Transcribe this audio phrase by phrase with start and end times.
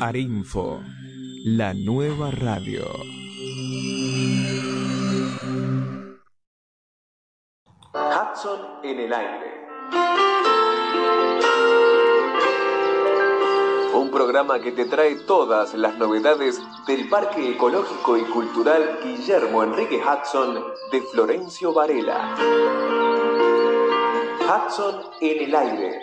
[0.00, 0.82] Arinfo,
[1.44, 2.84] la nueva radio.
[7.94, 9.66] Hudson en el aire.
[13.94, 19.98] Un programa que te trae todas las novedades del Parque Ecológico y Cultural Guillermo Enrique
[19.98, 22.34] Hudson de Florencio Varela.
[24.42, 26.00] Hudson en el aire,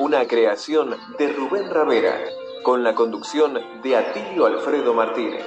[0.00, 2.18] una creación de Rubén Ravera,
[2.66, 5.46] con la conducción de Atilio Alfredo Martínez,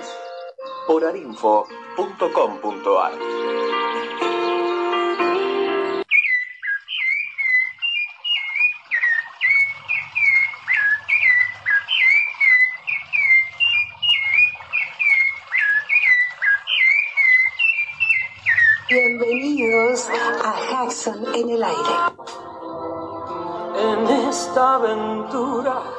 [0.88, 3.12] por arinfo.com.ar.
[18.88, 20.10] Bienvenidos
[20.42, 21.96] a Jackson en el aire.
[23.76, 25.99] En esta aventura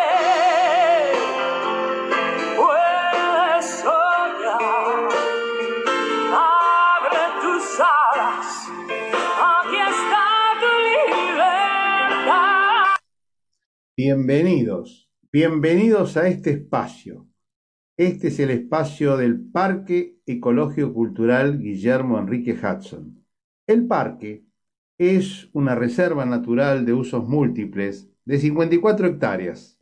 [13.97, 17.27] Bienvenidos, bienvenidos a este espacio.
[17.97, 23.21] Este es el espacio del Parque Ecológico Cultural Guillermo Enrique Hudson.
[23.67, 24.45] El parque
[24.97, 29.77] es una reserva natural de usos múltiples de 54 hectáreas,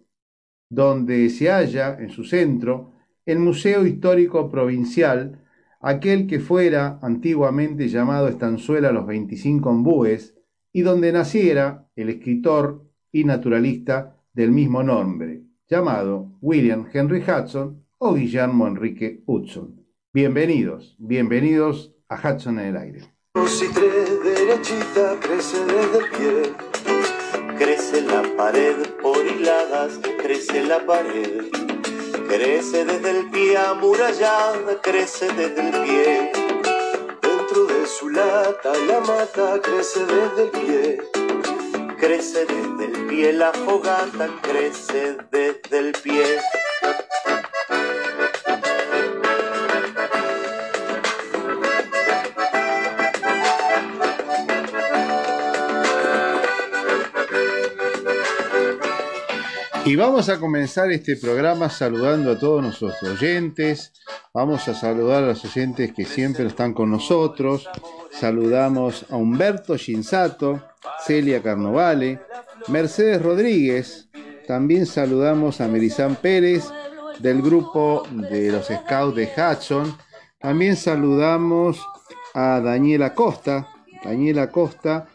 [0.70, 2.94] donde se halla en su centro
[3.28, 5.46] el Museo Histórico Provincial,
[5.82, 10.36] aquel que fuera antiguamente llamado Estanzuela Los 25 Ombúes,
[10.74, 18.14] y donde naciera el escritor y naturalista del mismo nombre, llamado William Henry Hudson o
[18.14, 19.86] Guillermo Enrique Hudson.
[20.14, 23.02] Bienvenidos, bienvenidos a Hudson en el aire.
[23.34, 26.54] Derechita crece desde el pie.
[27.58, 31.46] Crece la pared por hiladas, crece la pared.
[32.28, 36.32] Crece desde el pie amurallada, crece desde el pie.
[37.22, 40.98] Dentro de su lata la mata crece desde el pie.
[41.98, 46.40] Crece desde el pie la fogata, crece desde el pie.
[59.86, 63.92] Y vamos a comenzar este programa saludando a todos nuestros oyentes.
[64.36, 67.68] Vamos a saludar a los oyentes que siempre están con nosotros.
[68.12, 70.62] Saludamos a Humberto Shinsato,
[71.04, 72.20] Celia Carnovale,
[72.70, 74.10] Mercedes Rodríguez.
[74.48, 76.66] También saludamos a Merizán Pérez
[77.20, 79.96] del grupo de los Scouts de Hudson.
[80.40, 81.82] También saludamos
[82.34, 83.68] a Daniela Costa.
[84.04, 85.08] Daniela Costa,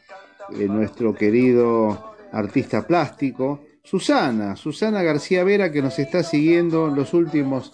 [0.52, 3.60] eh, nuestro querido artista plástico.
[3.82, 7.72] Susana, Susana García Vera, que nos está siguiendo los últimos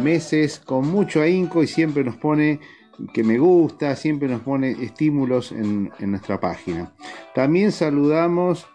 [0.00, 2.60] meses con mucho ahínco y siempre nos pone
[3.12, 6.92] que me gusta, siempre nos pone estímulos en, en nuestra página.
[7.34, 8.66] También saludamos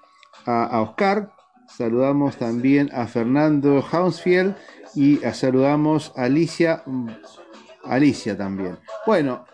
[0.46, 1.32] a, Oscar,
[1.68, 4.56] saludamos también a Fernando Hounsfield
[4.96, 6.84] y saludamos a Alicia,
[7.84, 8.78] Alicia también.
[9.06, 9.46] Bueno,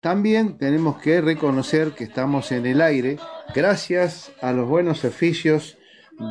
[0.00, 3.18] también tenemos que reconocer que estamos en el aire
[3.54, 5.78] gracias a los buenos oficios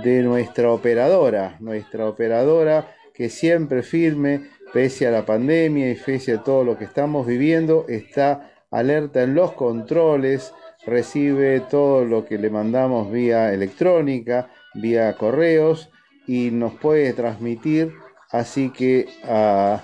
[0.04, 6.44] de nuestra operadora, nuestra operadora que siempre firme, pese a la pandemia y pese a
[6.44, 10.54] todo lo que estamos viviendo, está alerta en los controles,
[10.86, 15.90] recibe todo lo que le mandamos vía electrónica, vía correos
[16.28, 17.94] y nos puede transmitir.
[18.30, 19.84] Así que a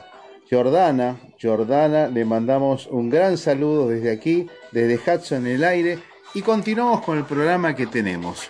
[0.49, 5.99] Jordana, Jordana, le mandamos un gran saludo desde aquí, desde Hudson en el aire
[6.33, 8.49] y continuamos con el programa que tenemos.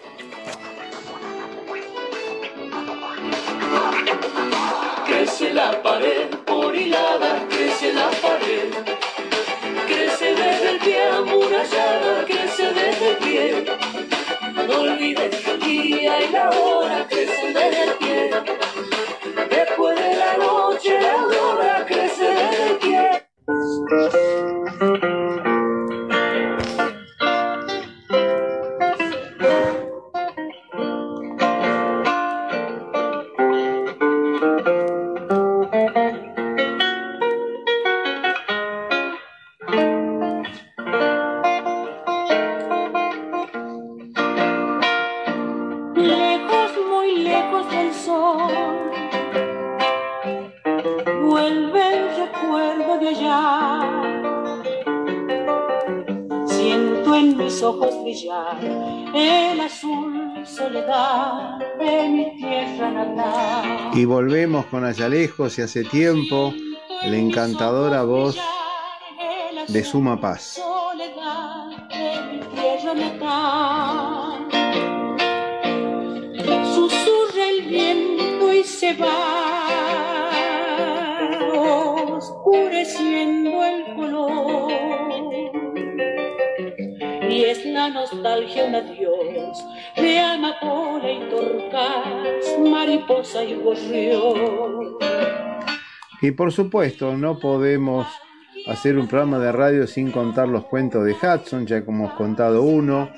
[14.68, 18.30] No olvides el día y la hora, crece desde el pie.
[19.50, 24.57] Después de la noche, la aurora crece desde el pie.
[63.98, 66.54] Y volvemos con Allá lejos y hace tiempo
[67.02, 68.38] la encantadora voz
[69.70, 70.62] de Suma Paz.
[76.76, 80.30] Susurra el viento y se va,
[82.18, 84.72] oscureciendo el color.
[87.32, 89.58] Y es la nostalgia un adiós
[89.98, 94.98] de amapola y mariposa y gorrión.
[96.22, 98.08] Y por supuesto, no podemos
[98.68, 102.64] hacer un programa de radio sin contar los cuentos de Hudson, ya como hemos contado
[102.64, 103.10] uno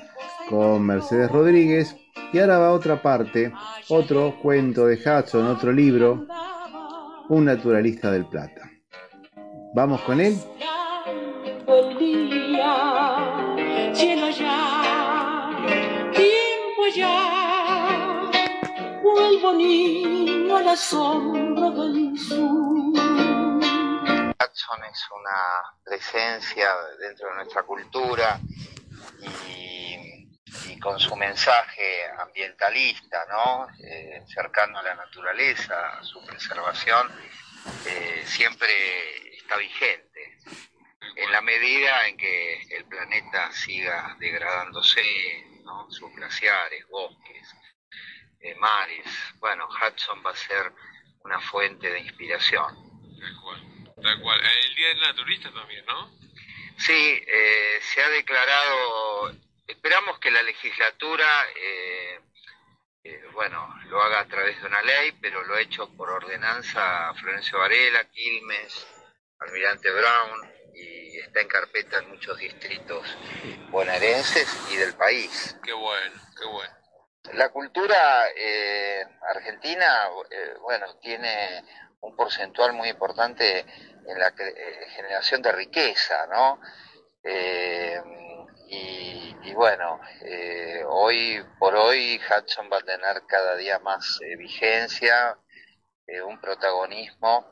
[0.48, 1.96] con Mercedes Rodríguez.
[2.32, 3.52] Y ahora va otra parte,
[3.88, 6.26] otro cuento de Hudson, otro libro,
[7.28, 8.70] Un naturalista del Plata.
[9.74, 10.36] ¿Vamos con él?
[19.30, 22.94] Vuelvo niño al asombro del sur.
[24.40, 28.40] Jackson es una presencia dentro de nuestra cultura
[29.46, 33.68] y, con su mensaje ambientalista, ¿no?
[33.84, 37.06] Eh, cercano a la naturaleza, a su preservación,
[37.86, 40.38] eh, siempre está vigente.
[41.16, 45.02] En la medida en que el planeta siga degradándose,
[45.88, 47.54] sus glaciares, bosques,
[48.40, 49.06] eh, mares,
[49.38, 50.72] bueno, Hudson va a ser
[51.24, 52.74] una fuente de inspiración.
[53.20, 54.40] Tal cual, tal cual.
[54.40, 56.20] El Día del Naturalista también, ¿no?
[56.78, 59.34] Sí, eh, se ha declarado,
[59.66, 62.20] esperamos que la legislatura, eh,
[63.04, 67.12] eh, bueno, lo haga a través de una ley, pero lo ha hecho por ordenanza
[67.20, 68.86] Florencio Varela, Quilmes,
[69.40, 73.06] Almirante Brown, y está en carpeta en muchos distritos
[73.68, 75.56] bonaerenses y del país.
[75.62, 76.79] Qué bueno, qué bueno.
[77.34, 81.64] La cultura eh, argentina, eh, bueno, tiene
[82.00, 83.60] un porcentual muy importante
[84.06, 86.60] en la eh, generación de riqueza, ¿no?
[87.22, 88.00] Eh,
[88.68, 95.36] y, y bueno, eh, hoy por hoy Hudson va a tener cada día más vigencia,
[96.26, 97.46] un protagonismo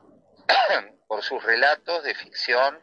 [1.07, 2.77] por sus relatos de ficción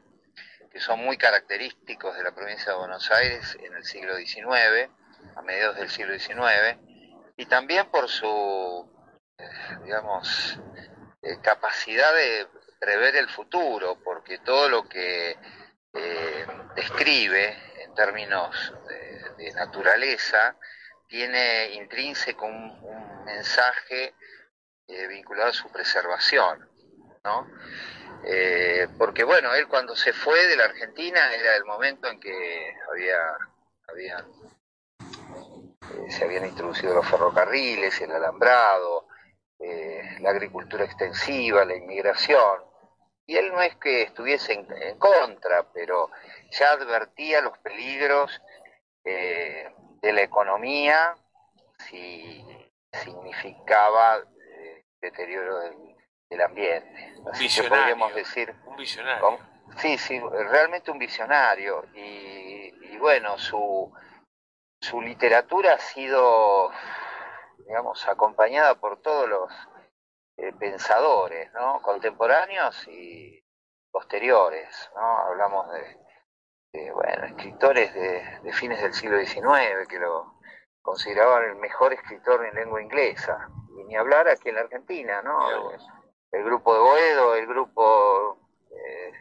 [0.71, 4.91] que son muy característicos de la provincia de Buenos Aires en el siglo XIX,
[5.35, 6.79] a mediados del siglo XIX,
[7.37, 8.89] y también por su,
[9.39, 9.49] eh,
[9.85, 10.59] digamos,
[11.23, 12.49] eh, capacidad de
[12.79, 15.37] prever el futuro, porque todo lo que
[15.93, 19.07] eh, describe en términos de,
[19.53, 20.57] naturaleza
[21.09, 24.15] tiene intrínseco un, un mensaje
[25.09, 26.69] vinculado a su preservación,
[27.25, 27.49] ¿no?
[28.99, 33.19] Porque bueno, él cuando se fue de la Argentina era el momento en que había,
[33.89, 34.27] habían,
[35.95, 39.07] eh, se habían introducido los ferrocarriles, el alambrado,
[39.59, 42.65] eh, la agricultura extensiva, la inmigración.
[43.27, 46.11] Y él no es que estuviese en, en contra, pero
[46.51, 48.41] ya advertía los peligros
[49.05, 51.17] eh, de la economía
[51.89, 52.45] si
[52.93, 54.23] significaba
[55.01, 55.97] deterioro del,
[56.31, 57.15] del ambiente.
[57.31, 57.79] Así que Visionario.
[57.79, 59.39] podríamos decir Un visionario.
[59.79, 61.85] Sí, sí, realmente un visionario.
[61.95, 63.93] Y, y bueno, su,
[64.87, 66.71] su literatura ha sido,
[67.67, 69.53] digamos, acompañada por todos los
[70.37, 71.83] eh, pensadores, ¿no?
[71.83, 73.43] Contemporáneos y
[73.91, 75.19] posteriores, ¿no?
[75.19, 75.99] Hablamos de,
[76.73, 80.37] de, bueno, escritores de, de fines del siglo XIX que lo
[80.83, 83.49] consideraban el mejor escritor en lengua inglesa.
[83.77, 85.51] Y ni hablar aquí en la Argentina, ¿no?
[85.51, 85.81] El,
[86.31, 88.39] el grupo de Boedo, el grupo
[88.71, 89.13] eh,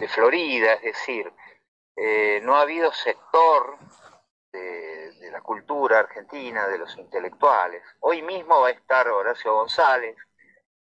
[0.00, 1.32] de Florida, es decir,
[1.94, 3.78] eh, no ha habido sector
[4.52, 7.82] de, de la cultura argentina, de los intelectuales.
[8.00, 10.16] Hoy mismo va a estar Horacio González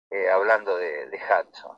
[0.10, 1.78] eh, hablando de, de Hudson.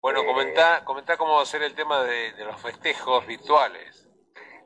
[0.00, 4.08] Bueno, Eh, comentá, comentá cómo va a ser el tema de, de los festejos rituales.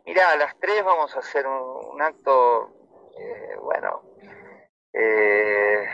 [0.07, 2.73] Mirá, a las tres vamos a hacer un, un acto,
[3.19, 4.03] eh, bueno,
[4.93, 5.87] eh,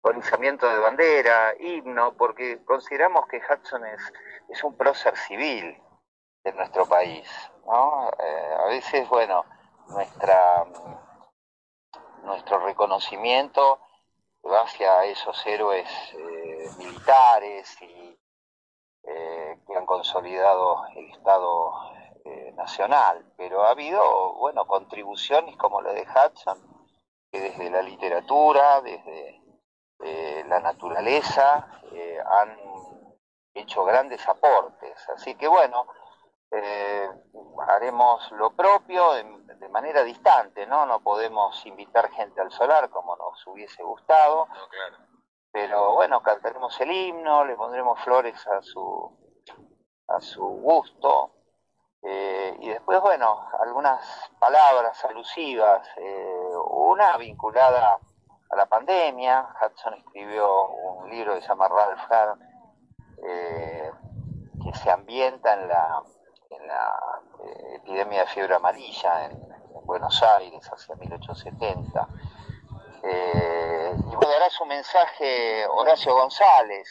[0.00, 4.12] con izamiento de bandera, himno, porque consideramos que Hudson es,
[4.48, 5.76] es un prócer civil
[6.46, 7.28] de nuestro país,
[7.66, 8.08] ¿no?
[8.20, 9.44] Eh, a veces, bueno,
[9.88, 10.64] nuestra,
[12.22, 13.80] nuestro reconocimiento
[14.44, 18.16] va hacia esos héroes eh, militares y
[19.02, 21.94] eh, que han consolidado el Estado
[22.54, 26.58] nacional, pero ha habido, bueno, contribuciones como la de Hudson,
[27.30, 29.42] que desde la literatura, desde
[30.48, 31.68] la naturaleza,
[32.28, 32.58] han
[33.54, 35.08] hecho grandes aportes.
[35.10, 35.86] Así que bueno,
[36.50, 37.08] eh,
[37.68, 39.24] haremos lo propio de,
[39.56, 40.86] de manera distante, ¿no?
[40.86, 44.96] No podemos invitar gente al solar como nos hubiese gustado, No, claro.
[45.50, 49.10] pero bueno, cantaremos el himno, le pondremos flores a su,
[50.08, 51.32] a su gusto,
[52.02, 57.98] eh, y después, bueno, algunas palabras alusivas, eh, una vinculada
[58.50, 62.40] a la pandemia, Hudson escribió un libro que se llama Ralph Hern,
[63.24, 63.90] eh,
[64.62, 66.02] que se ambienta en la,
[66.66, 72.08] la eh, epidemia de fiebre amarilla en, en Buenos Aires hacia 1870.
[73.02, 76.88] Eh, y bueno, dará su mensaje Horacio González,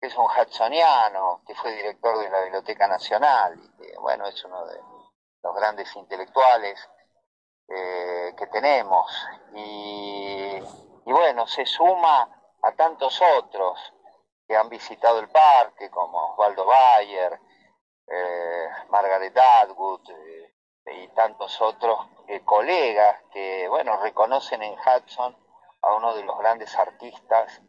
[0.00, 4.44] que es un hudsoniano, que fue director de la Biblioteca Nacional, y que, bueno, es
[4.44, 4.80] uno de
[5.42, 6.88] los grandes intelectuales
[7.68, 9.06] eh, que tenemos.
[9.54, 10.56] Y,
[11.06, 12.28] y bueno, se suma
[12.62, 13.78] a tantos otros
[14.46, 17.38] que han visitado el parque, como Osvaldo Bayer,
[18.06, 20.54] eh, Margaret Atwood eh,
[20.86, 25.36] y tantos otros eh, colegas que, bueno, reconocen en Hudson
[25.82, 27.60] a uno de los grandes artistas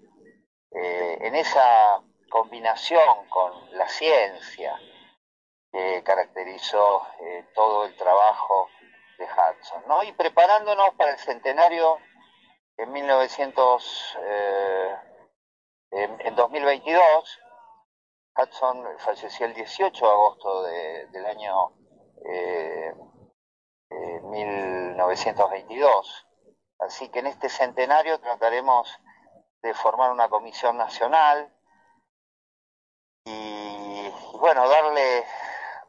[0.76, 4.76] en esa combinación con la ciencia
[5.72, 7.06] que caracterizó
[7.54, 8.70] todo el trabajo
[9.20, 10.04] de Hudson, ¿no?
[10.04, 12.00] Y preparándonos para el centenario
[12.78, 14.96] en 1900, eh,
[15.92, 17.40] en, en 2022,
[18.36, 21.72] Hudson falleció el 18 de agosto de- del año
[22.26, 22.94] eh,
[23.90, 26.28] eh, 1922.
[26.80, 28.90] Así que en este centenario trataremos
[29.62, 31.54] de formar una comisión nacional
[33.26, 35.26] y, bueno, darle,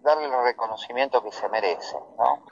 [0.00, 2.44] darle el reconocimiento que se merece, ¿no?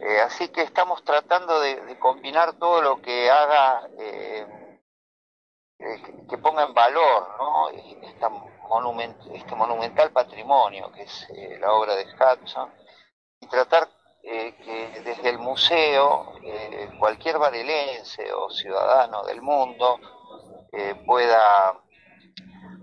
[0.00, 4.80] Eh, así que estamos tratando de, combinar todo lo que haga, eh,
[5.78, 7.70] eh, que- ponga en valor, ¿no?
[8.68, 12.70] Monument- este monumental patrimonio que es eh, la obra de Hudson
[13.40, 13.88] y tratar
[14.22, 19.98] eh, que desde el museo eh, cualquier varelense o ciudadano del mundo
[21.06, 21.72] pueda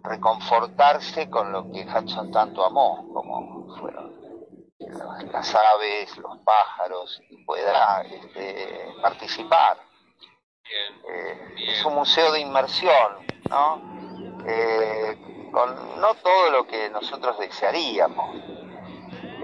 [0.04, 4.14] reconfortarse con lo que Hudson tanto amó, como fueron
[5.32, 9.78] las, aves, los pájaros, y pueda este, participar.
[10.64, 13.82] Bien, Eh, es un museo de inmersión, ¿no?
[14.46, 15.18] Eh,
[15.54, 18.36] con no todo lo que nosotros desearíamos.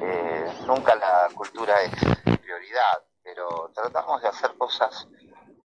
[0.02, 1.92] Eh, nunca la cultura es
[2.40, 5.08] prioridad, pero tratamos de hacer cosas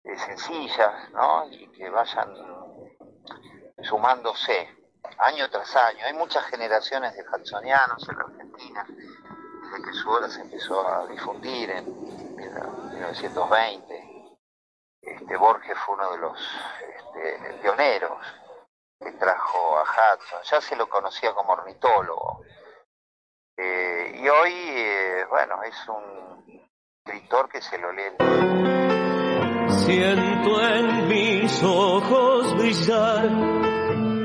[0.04, 1.50] eh, sencillas, ¿no?
[1.50, 2.36] Y que vayan
[3.82, 4.70] sumándose
[5.18, 6.06] año tras año.
[6.06, 11.08] Hay muchas generaciones de hudsonianos en la Argentina, desde que su obra se empezó a
[11.08, 14.38] difundir en 1920.
[15.02, 16.40] Este, Borges fue uno de los
[16.80, 18.20] este, pioneros
[19.00, 20.42] que trajo a Hudson.
[20.44, 22.44] Ya se lo conocía como ornitólogo.
[23.58, 26.70] Eh, y hoy, eh, bueno, es un
[27.06, 28.18] escritor que se lo lee.
[29.70, 33.26] Siento en mis ojos brillar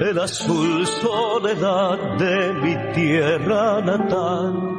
[0.03, 4.73] el azul soledad de mi tierra natal.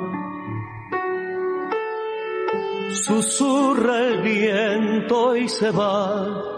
[2.92, 6.53] Susurra el viento y se va,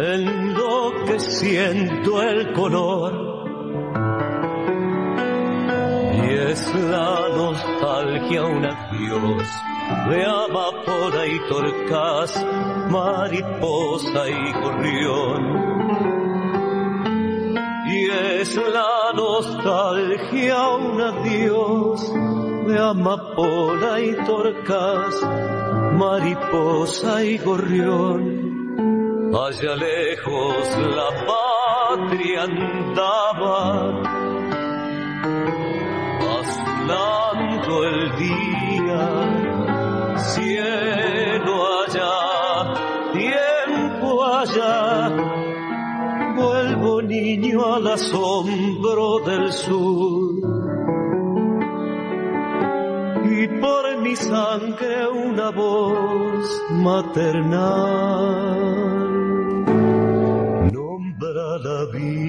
[0.00, 3.12] enloqueciendo el color.
[6.14, 9.48] Y es la nostalgia un adiós
[10.08, 12.46] de amapola y torcaz,
[12.90, 15.60] mariposa y gorrión.
[17.86, 22.12] Y es la nostalgia un adiós
[22.66, 25.14] de amapola y torcaz,
[25.92, 28.39] mariposa y gorrión.
[29.32, 34.02] Allá lejos la patria andaba,
[36.40, 39.06] azulando el día,
[40.18, 42.16] cielo allá,
[43.12, 45.10] tiempo allá,
[46.34, 50.34] vuelvo niño al asombro del sur.
[53.30, 58.20] Y por mi sangre una voz maternal
[61.80, 62.19] कभी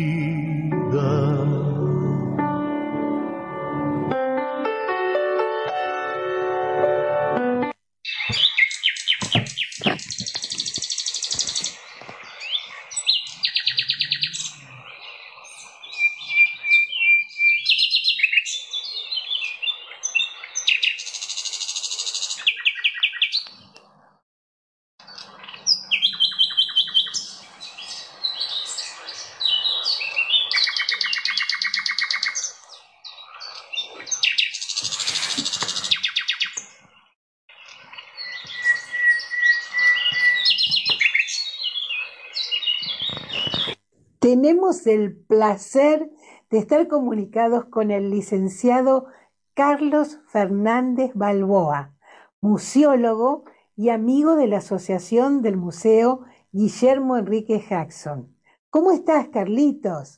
[44.31, 46.09] Tenemos el placer
[46.49, 49.07] de estar comunicados con el licenciado
[49.53, 51.91] Carlos Fernández Balboa,
[52.39, 53.43] museólogo
[53.75, 56.21] y amigo de la Asociación del Museo
[56.53, 58.33] Guillermo Enrique Jackson.
[58.69, 60.15] ¿Cómo estás, Carlitos?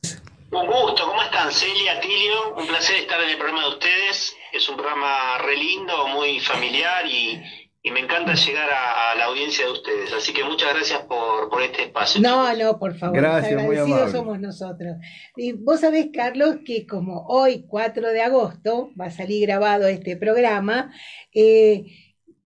[0.52, 1.50] Un gusto, ¿cómo están?
[1.50, 4.36] Celia, Tilio, un placer estar en el programa de ustedes.
[4.52, 7.42] Es un programa re lindo, muy familiar y,
[7.86, 10.10] y me encanta llegar a, a, la audiencia de ustedes.
[10.14, 12.18] Así que muchas gracias por, por este espacio.
[12.22, 12.64] No, chicos.
[12.64, 13.14] no, por favor.
[13.14, 14.10] Gracias, muy amable.
[14.10, 14.96] somos nosotros.
[15.36, 20.16] Y vos sabés, Carlos, que como hoy, 4 de agosto, va a salir grabado este
[20.16, 20.94] programa,
[21.34, 21.84] eh,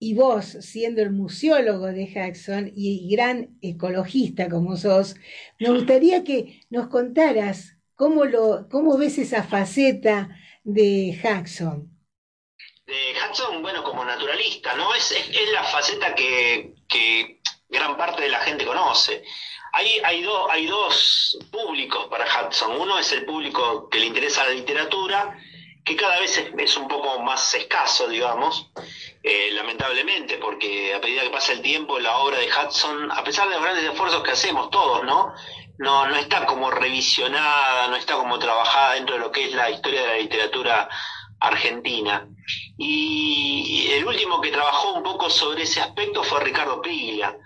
[0.01, 5.15] y vos, siendo el museólogo de Jackson y gran ecologista como sos,
[5.61, 10.31] me gustaría que nos contaras cómo, lo, cómo ves esa faceta
[10.65, 11.97] de Jackson.
[12.89, 14.95] De Jackson, bueno, como naturalista, ¿no?
[14.95, 19.23] Es, es, es la faceta que, que, gran parte de la gente conoce.
[19.75, 22.81] Hay, hay, do, hay dos públicos para Hudson.
[22.81, 25.39] Uno es el público que le interesa la literatura,
[25.85, 28.71] que cada vez es, es un poco más escaso, digamos,
[29.23, 33.49] eh, lamentablemente, porque a medida que pasa el tiempo, la obra de Hudson, a pesar
[33.49, 35.35] de los grandes esfuerzos que hacemos todos, ¿no?
[35.77, 39.69] No, no está como revisionada, no está como trabajada dentro de lo que es la
[39.69, 40.89] historia de la literatura
[41.41, 42.29] argentina.
[42.77, 47.37] Y el último que trabajó un poco sobre ese aspecto fue Ricardo Piglia,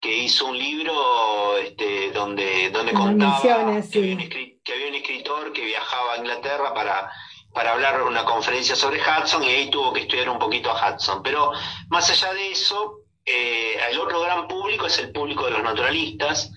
[0.00, 5.52] que hizo un libro este, donde, donde contaba que, había un que había un escritor
[5.52, 7.10] que viajaba a Inglaterra para
[7.52, 11.22] para hablar una conferencia sobre Hudson y ahí tuvo que estudiar un poquito a Hudson.
[11.22, 11.52] Pero
[11.88, 16.52] más allá de eso, eh, el otro gran público es el público de los naturalistas,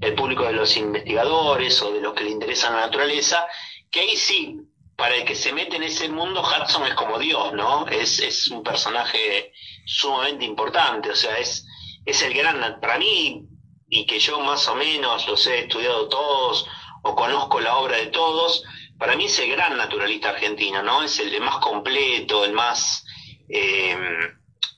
[0.00, 3.46] el público de los investigadores o de los que le interesa la naturaleza,
[3.90, 4.56] que ahí sí,
[4.96, 7.86] para el que se mete en ese mundo, Hudson es como Dios, ¿no?
[7.86, 9.52] Es, es un personaje
[9.84, 11.66] sumamente importante, o sea, es,
[12.04, 13.44] es el gran, para mí,
[13.88, 16.66] y que yo más o menos los he estudiado todos
[17.02, 18.64] o conozco la obra de todos,
[18.98, 21.02] para mí es el gran naturalista argentino, ¿no?
[21.02, 23.04] Es el más completo, el más,
[23.48, 23.96] eh,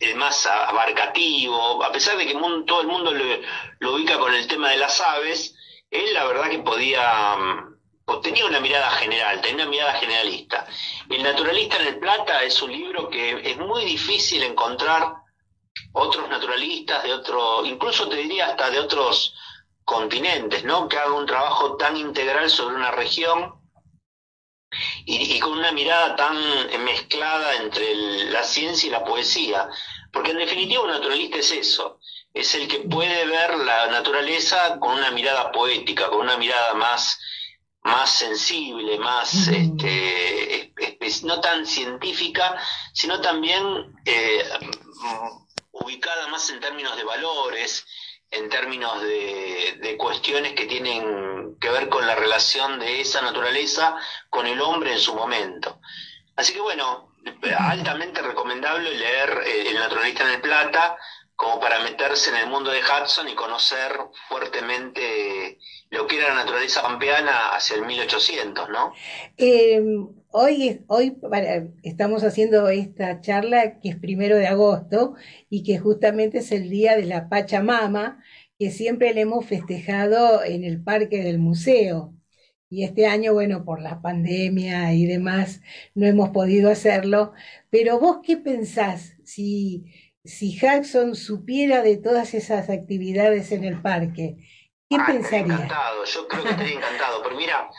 [0.01, 2.35] el más abarcativo, a pesar de que
[2.67, 3.25] todo el mundo lo,
[3.79, 5.55] lo, ubica con el tema de las aves,
[5.91, 7.37] él la verdad que podía,
[8.23, 10.67] tenía una mirada general, tenía una mirada generalista.
[11.09, 15.15] El naturalista en el Plata es un libro que es muy difícil encontrar
[15.93, 19.35] otros naturalistas de otro, incluso te diría hasta de otros
[19.85, 20.89] continentes, ¿no?
[20.89, 23.55] Que hagan un trabajo tan integral sobre una región
[25.05, 26.37] y, con una mirada tan
[26.85, 27.95] mezclada entre
[28.31, 29.69] la ciencia y la poesía.
[30.13, 32.01] Porque en definitiva un naturalista es eso,
[32.33, 37.19] es el que puede ver la naturaleza con una mirada poética, con una mirada más,
[37.83, 40.73] más sensible, más, este,
[41.25, 42.57] no tan científica,
[42.93, 43.65] sino también
[44.05, 44.45] eh,
[45.73, 47.87] ubicada más en términos de valores,
[48.31, 53.97] en términos de, de, cuestiones que tienen que ver con la relación de esa naturaleza
[54.29, 55.81] con el hombre en su momento.
[56.37, 57.09] Así que bueno,
[57.59, 60.97] altamente recomendable leer eh, El naturalista en el Plata
[61.39, 63.93] como para meterse en el mundo de Hudson y conocer
[64.29, 65.57] fuertemente
[65.89, 68.93] lo que era la naturaleza pampeana hacia el 1800, ¿no?
[69.37, 69.81] Eh,
[70.33, 71.17] hoy, hoy
[71.85, 75.15] estamos haciendo esta charla que es primero de agosto
[75.49, 78.21] y que justamente es el día de la Pachamama,
[78.59, 82.15] que siempre le hemos festejado en el parque del museo.
[82.69, 85.61] Y este año, bueno, por la pandemia y demás,
[85.95, 87.33] no hemos podido hacerlo.
[87.71, 89.85] Pero vos, ¿qué pensás si,
[90.29, 94.37] si Jackson supiera de todas esas actividades en el parque?
[94.89, 95.55] ¿Qué ah, pensaría?
[95.55, 97.23] Encantado, yo creo que estaría encantado.
[97.23, 97.71] Pero mira,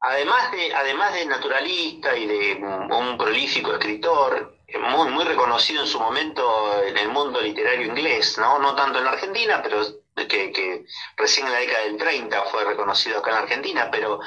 [0.00, 2.54] además de, además de naturalista y de
[2.90, 8.58] un prolífico escritor, muy, muy reconocido en su momento en el mundo literario inglés, ¿no?
[8.58, 9.82] No tanto en la Argentina, pero
[10.14, 10.84] que, que
[11.16, 14.20] recién en la década del 30 fue reconocido acá en Argentina, pero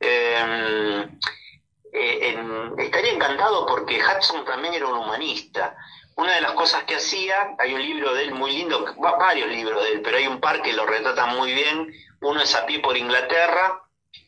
[0.00, 1.08] eh,
[1.92, 5.76] en, estaría encantado porque Hudson también era un humanista.
[6.16, 9.82] Una de las cosas que hacía, hay un libro de él muy lindo, varios libros
[9.82, 11.92] de él, pero hay un par que lo retratan muy bien.
[12.20, 13.82] Uno es A pie por Inglaterra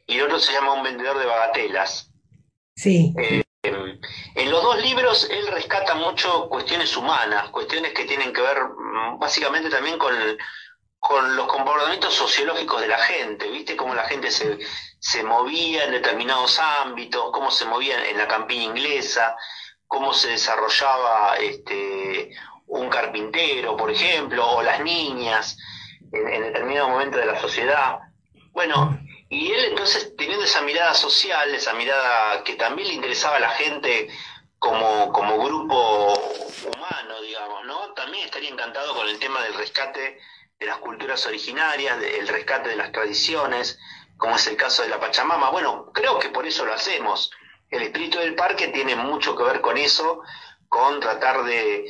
[0.07, 2.11] y el otro se llama Un vendedor de bagatelas.
[2.75, 3.15] Sí.
[3.19, 3.43] Eh,
[4.35, 8.59] en los dos libros él rescata mucho cuestiones humanas, cuestiones que tienen que ver
[9.19, 10.15] básicamente también con,
[10.99, 13.77] con los comportamientos sociológicos de la gente, ¿viste?
[13.77, 14.59] Cómo la gente se,
[14.99, 19.37] se movía en determinados ámbitos, cómo se movía en la campiña inglesa,
[19.87, 22.31] cómo se desarrollaba este,
[22.67, 25.57] un carpintero, por ejemplo, o las niñas
[26.13, 27.99] en, determinado momento de la sociedad.
[28.53, 33.41] Bueno, y él entonces teniendo esa mirada social, esa mirada que también le interesaba a
[33.41, 34.09] la gente
[34.59, 36.15] como, como grupo
[36.75, 37.93] humano, digamos, ¿no?
[37.95, 40.19] También estaría encantado con el tema del rescate
[40.59, 43.79] de las culturas originarias, el rescate de las tradiciones,
[44.17, 45.51] como es el caso de la Pachamama.
[45.51, 47.31] Bueno, creo que por eso lo hacemos.
[47.71, 50.23] El espíritu del parque tiene mucho que ver con eso,
[50.69, 51.87] con tratar de,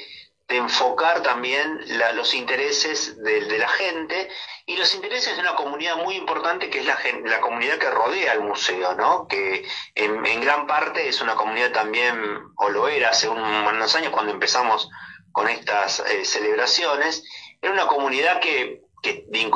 [0.48, 1.80] enfocar también
[2.14, 4.28] los intereses de, la gente
[4.64, 8.42] y los intereses de una comunidad muy importante que es la, comunidad que rodea el
[8.42, 9.26] museo, ¿no?
[9.26, 12.16] Que en, gran parte es una comunidad también,
[12.58, 14.88] o lo era hace unos años cuando empezamos
[15.32, 17.24] con estas eh, celebraciones,
[17.60, 18.82] era una comunidad que,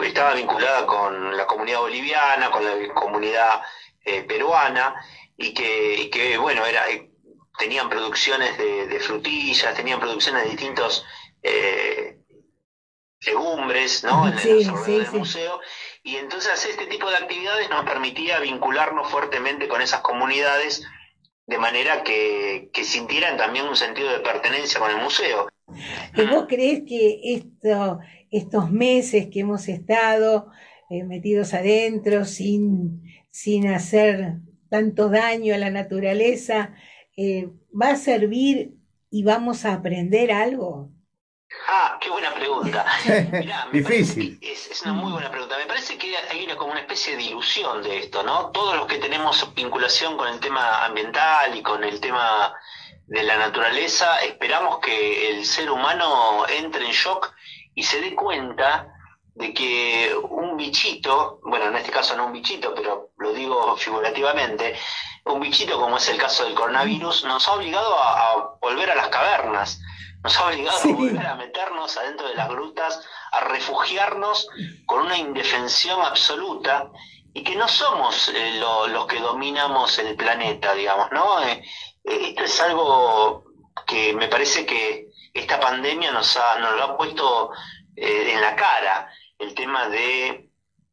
[0.04, 3.62] estaba vinculada con la comunidad boliviana, con la comunidad
[4.04, 4.94] eh, peruana,
[5.40, 7.10] y que, bueno, era, eh,
[7.58, 11.04] tenían producciones de, frutillas, tenían producciones de distintos
[11.42, 12.18] eh,
[13.22, 14.28] legumbres, ¿no?
[14.28, 15.60] En el del museo.
[16.02, 20.86] Y entonces este tipo de actividades nos permitía vincularnos fuertemente con esas comunidades
[21.46, 25.48] de manera que, sintieran también un sentido de pertenencia con el museo.
[26.16, 27.98] ¿Y vos crees que esto,
[28.30, 30.50] estos meses que hemos estado
[30.90, 36.74] eh, metidos adentro sin, sin hacer tanto daño a la naturaleza,
[37.16, 38.76] eh, va a servir
[39.10, 40.90] y vamos a aprender algo?
[41.68, 42.86] Ah, qué buena pregunta.
[43.72, 44.38] Difícil.
[44.40, 45.58] Es, una muy buena pregunta.
[45.58, 48.50] Me parece que hay una, como una especie de ilusión de esto, ¿no?
[48.50, 52.54] Todos los que tenemos vinculación con el tema ambiental y con el tema
[53.06, 57.34] de la naturaleza, esperamos que el ser humano entre en shock
[57.74, 58.94] y se dé cuenta
[59.40, 64.76] de que un bichito, bueno, en este caso no un bichito, pero lo digo figurativamente,
[65.24, 69.08] un bichito como es el caso del coronavirus, nos ha obligado a, volver a las
[69.08, 69.80] cavernas,
[70.22, 74.48] nos ha obligado a volver a meternos adentro de las grutas, a refugiarnos
[74.84, 76.90] con una indefensión absoluta
[77.32, 81.42] y que no somos eh, los que dominamos el planeta, digamos, ¿no?
[81.42, 81.62] Eh,
[82.04, 83.44] eh, esto es algo
[83.86, 87.50] que me parece que esta pandemia nos, ha, nos lo ha puesto
[87.96, 90.46] en la cara el tema de,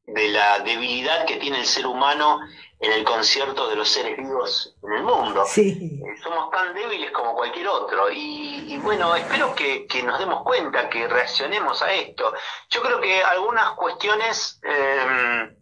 [0.08, 2.40] la debilidad que tiene el ser humano
[2.80, 5.44] en el concierto de los seres vivos en el mundo.
[5.46, 6.02] Sí.
[6.02, 8.10] Eh, somos tan débiles como cualquier otro.
[8.12, 12.34] Y, bueno, espero que, nos demos cuenta, que reaccionemos a esto.
[12.70, 15.56] Yo creo que algunas cuestiones, eh,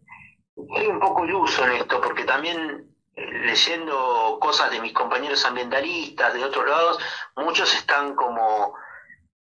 [0.77, 6.33] hay un poco iluso en esto, porque también eh, leyendo cosas de mis compañeros ambientalistas
[6.35, 6.99] de otros lados,
[7.35, 8.75] muchos están como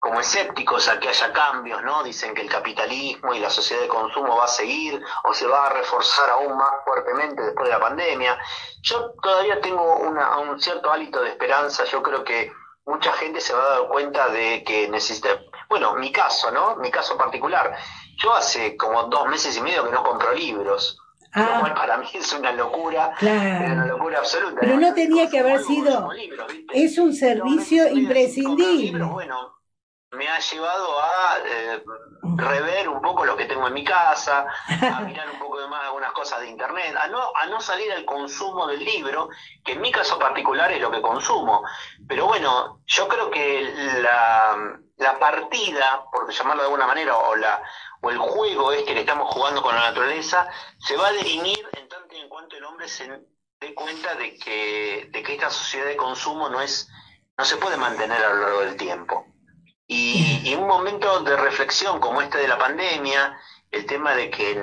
[0.04, 2.02] como escépticos a que haya cambios, ¿no?
[2.02, 5.64] Dicen que el capitalismo y la sociedad de consumo va a seguir o se va
[5.64, 8.38] a reforzar aún más fuertemente después de la pandemia.
[8.82, 12.52] Yo todavía tengo un cierto hálito de esperanza, yo creo que
[12.84, 15.40] mucha gente se va a dar cuenta de que necesita,
[15.70, 16.76] bueno, mi caso, ¿no?
[16.76, 17.74] Mi caso particular.
[18.18, 20.98] Yo hace como dos meses y medio que no compro libros.
[21.34, 21.60] Lo ah.
[21.60, 24.58] cual para mí es una locura, una locura absoluta.
[24.60, 26.10] Pero no tenía que haber sido.
[26.74, 29.02] es un servicio imprescindible
[30.14, 31.84] me ha llevado a eh,
[32.36, 35.84] rever un poco lo que tengo en mi casa, a mirar un poco de más
[35.84, 39.28] algunas cosas de internet, a no, a no salir al consumo del libro,
[39.64, 41.62] que en mi caso particular es lo que consumo.
[42.08, 47.62] Pero bueno, yo creo que la, la partida, por llamarlo de alguna manera, o, la,
[48.00, 50.48] o el juego este que estamos jugando con la naturaleza,
[50.78, 53.08] se va a dirimir en tanto y en cuanto el hombre se
[53.60, 56.88] dé cuenta de que, de que esta sociedad de consumo no es
[57.36, 59.26] no se puede mantener a lo largo del tiempo.
[59.86, 63.38] Y, un momento de reflexión como este de la pandemia,
[63.70, 64.58] el tema de que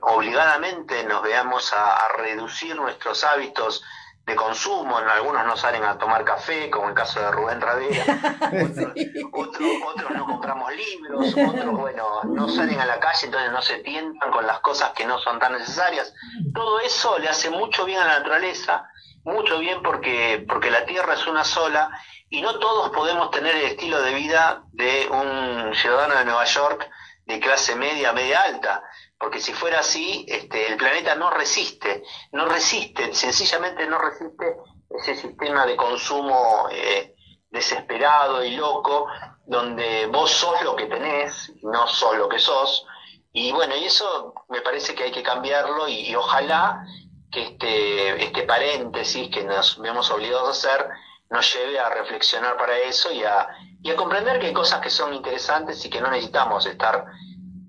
[0.00, 3.82] obligadamente nos veamos a, reducir nuestros hábitos
[4.26, 7.60] de consumo, en algunos no salen a tomar café, como en el caso de Rubén
[7.62, 8.04] Radera,
[9.32, 14.30] otros, no compramos libros, otros, bueno, no salen a la calle, entonces no se tientan
[14.30, 16.12] con las cosas que no son tan necesarias.
[16.52, 18.90] Todo eso le hace mucho bien a la naturaleza,
[19.24, 21.90] mucho bien porque, porque la Tierra es una sola
[22.30, 26.88] y no todos podemos tener el estilo de vida de un ciudadano de Nueva York
[27.26, 28.82] de clase media, media alta,
[29.18, 32.02] porque si fuera así, este, el planeta no resiste,
[32.32, 34.56] no resiste, sencillamente no resiste
[34.90, 37.14] ese sistema de consumo eh,
[37.50, 39.06] desesperado y loco,
[39.46, 42.86] donde vos sos lo que tenés, no sos lo que sos,
[43.32, 46.84] y bueno, y eso me parece que hay que cambiarlo y, ojalá
[47.30, 50.88] que este, este paréntesis que nos vemos obligados a hacer
[51.30, 53.48] nos lleve a reflexionar para eso y a,
[53.82, 57.04] y a comprender que hay cosas que son interesantes y que no necesitamos estar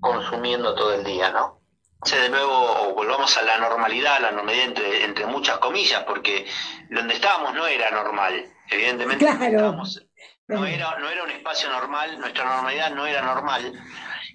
[0.00, 1.60] consumiendo todo el día, ¿no?
[2.08, 6.46] de nuevo volvamos a la normalidad, a la normalidad entre, entre muchas comillas, porque
[6.88, 9.26] donde estábamos no era normal, evidentemente
[10.48, 13.72] no, era, no era un espacio normal, nuestra normalidad no era normal,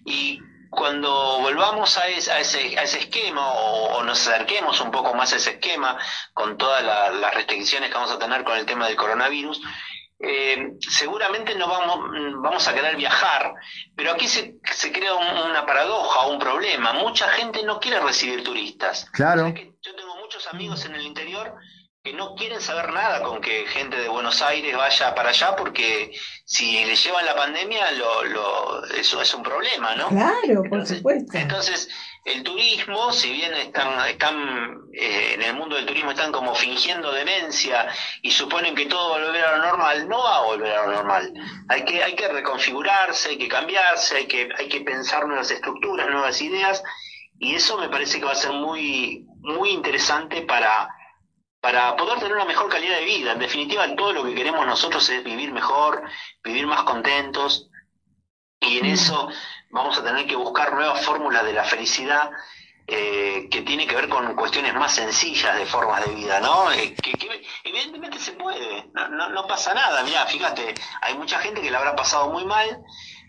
[0.06, 0.40] y
[0.76, 5.34] cuando volvamos a ese, a ese, a ese esquema o, nos acerquemos un poco más
[5.34, 5.98] a ese esquema
[6.34, 9.62] con todas las restricciones que vamos a tener con el tema del coronavirus,
[10.20, 12.10] eh, seguramente no vamos,
[12.42, 13.54] vamos a querer viajar,
[13.96, 16.94] pero aquí se, se crea una paradoja, un problema.
[16.94, 19.10] Mucha gente no quiere recibir turistas.
[19.12, 19.54] Claro.
[19.82, 21.56] yo tengo muchos amigos en el interior
[22.06, 26.12] que no quieren saber nada con que gente de Buenos Aires vaya para allá porque
[26.46, 30.10] si le llevan la pandemia lo, lo, eso es un problema, ¿no?
[30.10, 31.36] Claro, por supuesto.
[31.36, 31.90] Entonces,
[32.24, 37.12] el turismo, si bien están, están eh, en el mundo del turismo están como fingiendo
[37.12, 37.88] demencia
[38.22, 40.86] y suponen que todo va a volver a lo normal, no va a volver a
[40.86, 41.34] lo normal.
[41.70, 46.08] Hay que, hay que reconfigurarse, hay que cambiarse, hay que, hay que pensar nuevas estructuras,
[46.08, 46.84] nuevas ideas,
[47.40, 50.88] y eso me parece que va a ser muy, muy interesante para
[51.66, 53.32] para poder tener una mejor calidad de vida.
[53.32, 56.04] En definitiva, todo lo que queremos nosotros es vivir mejor,
[56.44, 57.72] vivir más contentos,
[58.60, 59.30] y en eso
[59.72, 62.30] vamos a tener que buscar nuevas fórmulas de la felicidad
[62.86, 66.72] eh, que tiene que ver con cuestiones más sencillas de formas de vida, ¿no?
[66.72, 67.16] Eh, que,
[67.64, 71.96] evidentemente se puede, no, no, pasa nada, mirá, fíjate, hay mucha gente que la habrá
[71.96, 72.80] pasado muy mal,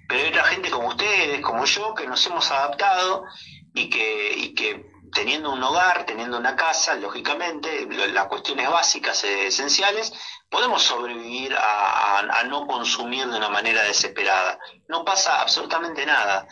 [0.07, 3.25] pero hay otra gente como ustedes, como yo, que nos hemos adaptado
[3.72, 9.46] y que, y que teniendo un hogar, teniendo una casa, lógicamente, las cuestiones básicas, eh,
[9.46, 10.12] esenciales,
[10.50, 14.59] podemos sobrevivir a, no consumir de una manera desesperada.
[14.88, 16.46] No pasa absolutamente nada.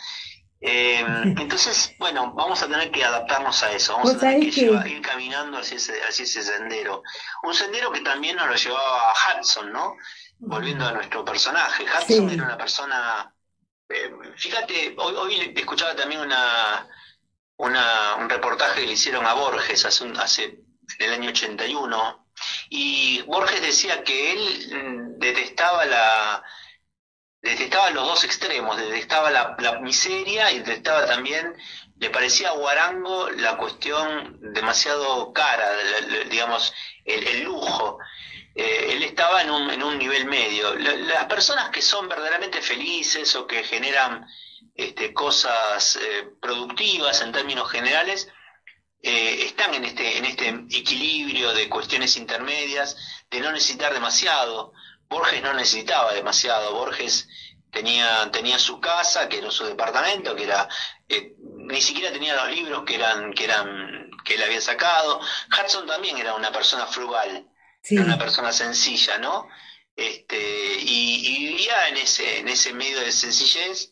[0.62, 5.02] Em, entonces, bueno, vamos a tener que adaptarnos a eso, vamos a tener que, ir
[5.02, 7.02] caminando hacia ese, hacia ese sendero.
[7.42, 9.94] Un sendero que también nos lo llevaba a Hudson, ¿no?
[10.38, 11.84] Volviendo a nuestro personaje.
[11.84, 13.30] Hudson era una persona...
[13.90, 16.88] Eh, fíjate, hoy, hoy escuchaba también una,
[17.56, 20.64] una, un reportaje que le hicieron a Borges hace, hace en
[20.98, 22.26] el año 81
[22.68, 26.44] y Borges decía que él mm, detestaba la
[27.44, 31.54] detestaba los dos extremos, detestaba la, la miseria y detestaba también,
[31.98, 35.66] le parecía a Guarango la cuestión demasiado cara,
[36.30, 36.72] digamos,
[37.04, 37.98] el, lujo.
[38.54, 40.74] Eh, él estaba en un, en un nivel medio.
[40.74, 44.26] las personas que son verdaderamente felices o que generan
[44.74, 48.28] este, cosas eh, productivas en términos generales,
[49.00, 52.96] eh, están en este, en este equilibrio de cuestiones intermedias,
[53.30, 54.72] de no necesitar demasiado.
[55.08, 57.28] Borges no necesitaba demasiado, Borges
[57.70, 60.68] tenía, tenía su casa, que era su departamento, que era,
[61.08, 65.20] eh, ni siquiera tenía los libros que eran, que eran, que él había sacado.
[65.50, 67.46] Hudson también era una persona frugal,
[67.90, 69.46] una persona sencilla, ¿no?
[69.94, 73.90] Este, y, y, vivía en ese, en ese medio de sencillez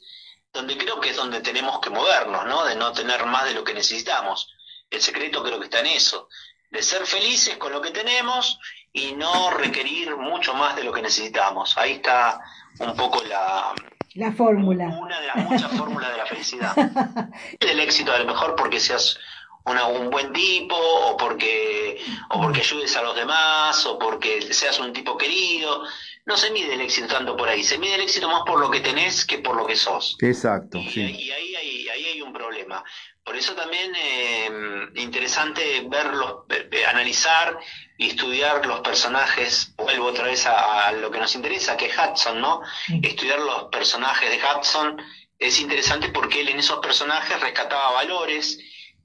[0.52, 2.64] donde creo que es donde tenemos que movernos, ¿no?
[2.64, 4.52] De no tener más de lo que necesitamos.
[4.90, 6.28] El secreto creo que está en eso,
[6.70, 8.58] de ser felices con lo que tenemos
[8.92, 11.76] y no requerir mucho más de lo que necesitamos.
[11.78, 12.40] Ahí está
[12.78, 13.74] un poco la,
[14.14, 14.88] la fórmula.
[14.88, 16.74] Una de las muchas fórmulas de la felicidad.
[17.60, 19.18] Del éxito a lo mejor porque seas
[19.64, 21.98] un buen tipo o porque,
[22.30, 25.84] o porque ayudes a los demás o porque seas un tipo querido
[26.24, 28.70] no se mide el éxito tanto por ahí, se mide el éxito más por lo
[28.70, 30.16] que tenés que por lo que sos.
[30.20, 31.00] Exacto, y, sí.
[31.00, 32.84] Y ahí, ahí, ahí, hay un problema.
[33.24, 34.50] Por eso también eh,
[34.96, 36.44] interesante verlos,
[36.88, 37.58] analizar
[37.96, 42.40] y estudiar los personajes, vuelvo otra vez a, lo que nos interesa, que es Hudson,
[42.40, 42.62] ¿no?
[43.02, 45.00] Estudiar los personajes de Hudson
[45.38, 48.58] es interesante porque él en esos personajes rescataba valores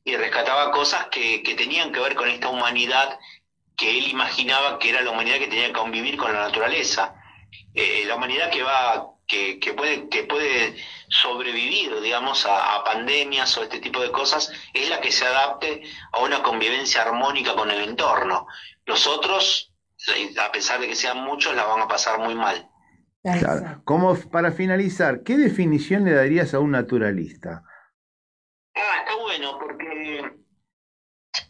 [0.04, 3.20] y rescataba cosas que, que tenían que ver con esta humanidad
[3.78, 7.14] que él imaginaba que era la humanidad que tenía que convivir con la naturaleza.
[7.76, 10.76] Eh, la humanidad que va, que, que, puede, que puede
[11.10, 16.20] sobrevivir, digamos, a, pandemias o este tipo de cosas, es la que se adapte a
[16.22, 18.48] una convivencia armónica con el entorno.
[18.86, 19.72] Los otros,
[20.42, 22.70] a pesar de que sean muchos, la van a pasar muy mal.
[23.84, 27.64] Como para finalizar, ¿qué definición le darías a un naturalista?
[28.74, 30.47] Ah, está bueno, porque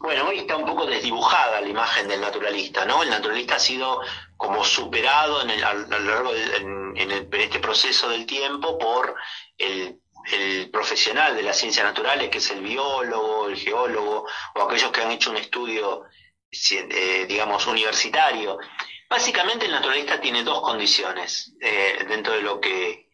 [0.00, 3.02] bueno, hoy está un poco desdibujada la imagen del naturalista, ¿no?
[3.02, 4.00] El naturalista ha sido
[4.36, 9.14] como superado en el, a lo largo de, en, este proceso del tiempo por
[9.56, 10.00] el,
[10.70, 15.10] profesional de las ciencias naturales, que es el biólogo, el geólogo, o aquellos que han
[15.10, 16.04] hecho un estudio,
[16.70, 18.58] eh, digamos, universitario.
[19.08, 23.08] Básicamente el naturalista tiene dos condiciones eh, dentro de lo que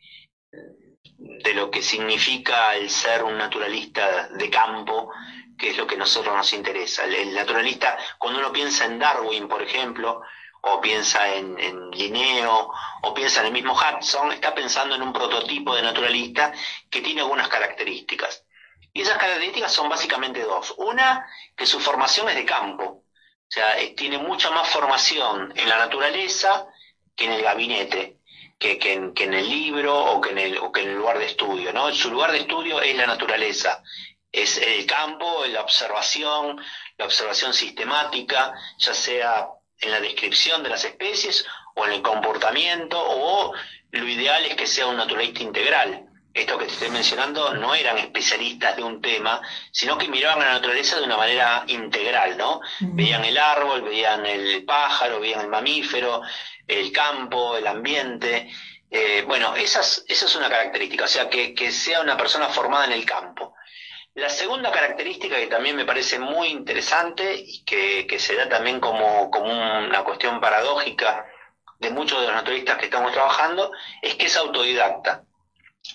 [1.16, 5.10] de lo que significa el ser un naturalista de campo
[5.58, 7.04] que es lo que a nosotros nos interesa.
[7.04, 10.22] El, naturalista, cuando uno piensa en Darwin, por ejemplo,
[10.62, 15.12] o piensa en, en, Linneo, o piensa en el mismo Hudson, está pensando en un
[15.12, 16.52] prototipo de naturalista
[16.90, 18.44] que tiene algunas características.
[18.92, 20.74] Y esas características son básicamente dos.
[20.78, 25.68] Una, que su formación es de campo, o sea, eh, tiene mucha más formación en
[25.68, 26.66] la naturaleza
[27.14, 28.18] que en el gabinete,
[28.58, 30.96] que, que, en, que en, el libro o que en el, o que en el
[30.96, 31.72] lugar de estudio.
[31.72, 31.92] ¿no?
[31.92, 33.82] Su lugar de estudio es la naturaleza
[34.34, 36.60] es el campo, la observación,
[36.98, 39.46] la observación sistemática, ya sea
[39.80, 43.54] en la descripción de las especies o en el comportamiento, o
[43.92, 46.08] lo ideal es que sea un naturalista integral.
[46.32, 50.46] Esto que te estoy mencionando no eran especialistas de un tema, sino que miraban a
[50.46, 52.60] la naturaleza de una manera integral, ¿no?
[52.80, 56.22] Veían el árbol, veían el pájaro, veían el mamífero,
[56.66, 58.50] el campo, el ambiente.
[58.90, 62.48] Eh, bueno, esa es, esa es una característica, o sea, que, que sea una persona
[62.48, 63.54] formada en el campo.
[64.14, 68.78] La segunda característica que también me parece muy interesante y que, que se da también
[68.78, 71.26] como, como una cuestión paradójica
[71.80, 75.24] de muchos de los naturalistas que estamos trabajando es que es autodidacta.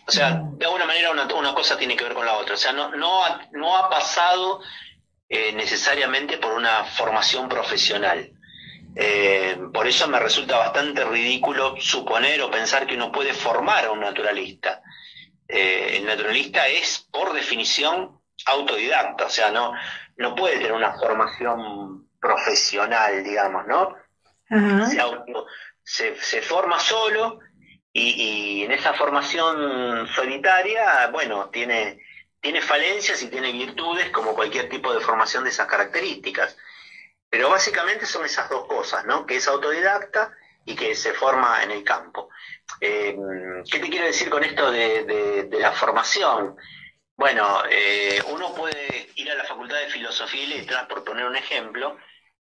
[0.05, 2.55] O sea, de alguna manera una, una cosa tiene que ver con la otra.
[2.55, 4.61] O sea, no, no, ha, no ha pasado
[5.27, 8.31] eh, necesariamente por una formación profesional.
[8.95, 13.91] Eh, por eso me resulta bastante ridículo suponer o pensar que uno puede formar a
[13.91, 14.81] un naturalista.
[15.49, 19.73] Eh, el naturalista es, por definición, autodidacta, o sea, no,
[20.17, 23.95] no puede tener una formación profesional, digamos, ¿no?
[24.87, 25.47] Se, auto-
[25.83, 27.39] se, se forma solo
[27.91, 31.99] y, y en esa formación solitaria, bueno, tiene,
[32.39, 36.55] tiene falencias y tiene virtudes como cualquier tipo de formación de esas características.
[37.29, 39.25] Pero básicamente son esas dos cosas, ¿no?
[39.25, 40.31] Que es autodidacta
[40.65, 42.29] y que se forma en el campo.
[42.81, 43.15] Eh,
[43.71, 46.55] ¿Qué te quiero decir con esto de, de- de la formación?
[47.15, 51.35] Bueno, eh, uno puede ir a la Facultad de Filosofía y Letras, por poner un
[51.35, 51.97] ejemplo,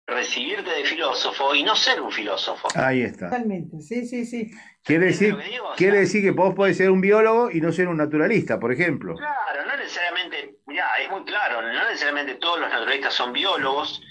[0.06, 2.68] recibirte de filósofo y no ser un filósofo.
[2.76, 3.30] Ahí está.
[3.30, 4.52] Totalmente, sí, sí, sí.
[4.84, 5.72] Quiere decir, digo?
[5.76, 8.72] Quiere sea- decir que vos podés ser un biólogo y no ser un naturalista, por
[8.72, 9.16] ejemplo.
[9.16, 14.02] Claro, no necesariamente, ya, es muy claro, no necesariamente todos los naturalistas son biólogos,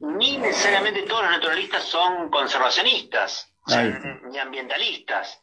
[0.00, 3.52] ni necesariamente todos los naturalistas son conservacionistas,
[4.30, 5.40] ni ambientalistas.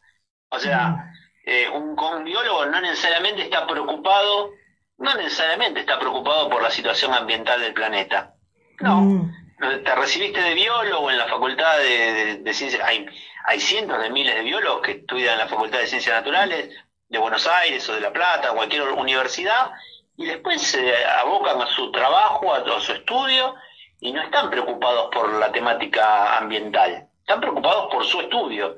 [0.49, 1.12] O sea,
[1.45, 4.51] eh, un, un biólogo no necesariamente está preocupado,
[4.97, 8.33] no necesariamente está preocupado por la situación ambiental del planeta.
[8.79, 9.29] No,
[9.60, 13.07] te recibiste de biólogo en la facultad de, de, de ciencias, hay,
[13.47, 16.69] hay cientos de miles de biólogos que estudian en la facultad de ciencias naturales
[17.10, 19.71] de Buenos Aires o de La Plata, cualquier universidad,
[20.15, 23.55] y después se abocan a su trabajo, a, a su estudio,
[23.99, 28.77] y no están preocupados por la temática ambiental, están preocupados por su estudio.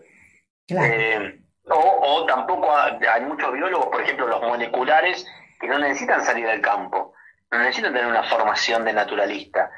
[0.67, 0.93] claro.
[0.93, 5.25] Eh, o, o tampoco ha- hay muchos biólogos, por ejemplo los moleculares,
[5.59, 7.13] que no necesitan salir del campo,
[7.51, 9.69] no necesitan tener una formación de naturalista.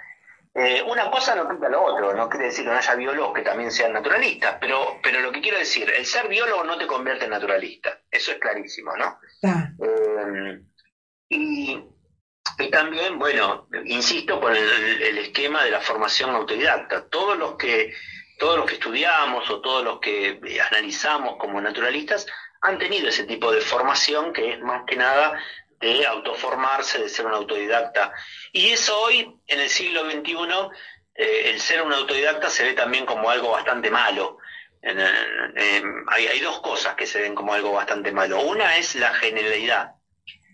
[0.53, 3.41] Eh, una cosa no quita lo otro, no quiere decir que no haya biólogos que
[3.41, 7.23] también sean naturalistas, pero, pero lo que quiero decir, el ser biólogo no te convierte
[7.23, 9.17] en naturalista, eso es clarísimo, ¿no?
[9.81, 10.59] Eh,
[11.29, 11.81] y,
[12.59, 14.57] y también, bueno, insisto el,
[15.01, 17.07] el esquema de la formación autodidacta.
[17.07, 17.93] Todos los que
[18.41, 22.25] todos los que estudiamos o todos los que eh, analizamos como naturalistas
[22.61, 25.39] han tenido ese tipo de formación que es más que nada
[25.79, 28.11] de autoformarse, de ser un autodidacta.
[28.51, 30.33] Y eso hoy, en el siglo XXI,
[31.13, 34.39] eh, el ser un autodidacta se ve también como algo bastante malo.
[36.07, 38.41] Hay, hay dos cosas que se ven como algo bastante malo.
[38.41, 39.91] Una es la generalidad,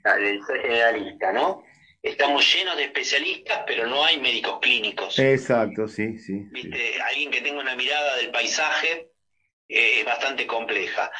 [0.03, 1.63] del ser generalista, ¿no?
[2.03, 5.17] Estamos llenos de especialistas, pero no hay médicos clínicos.
[5.19, 6.43] Exacto, sí, sí.
[6.43, 6.47] sí.
[6.51, 7.01] ¿Viste?
[7.01, 9.09] Alguien que tenga una mirada del paisaje
[9.67, 11.11] eh, es bastante compleja.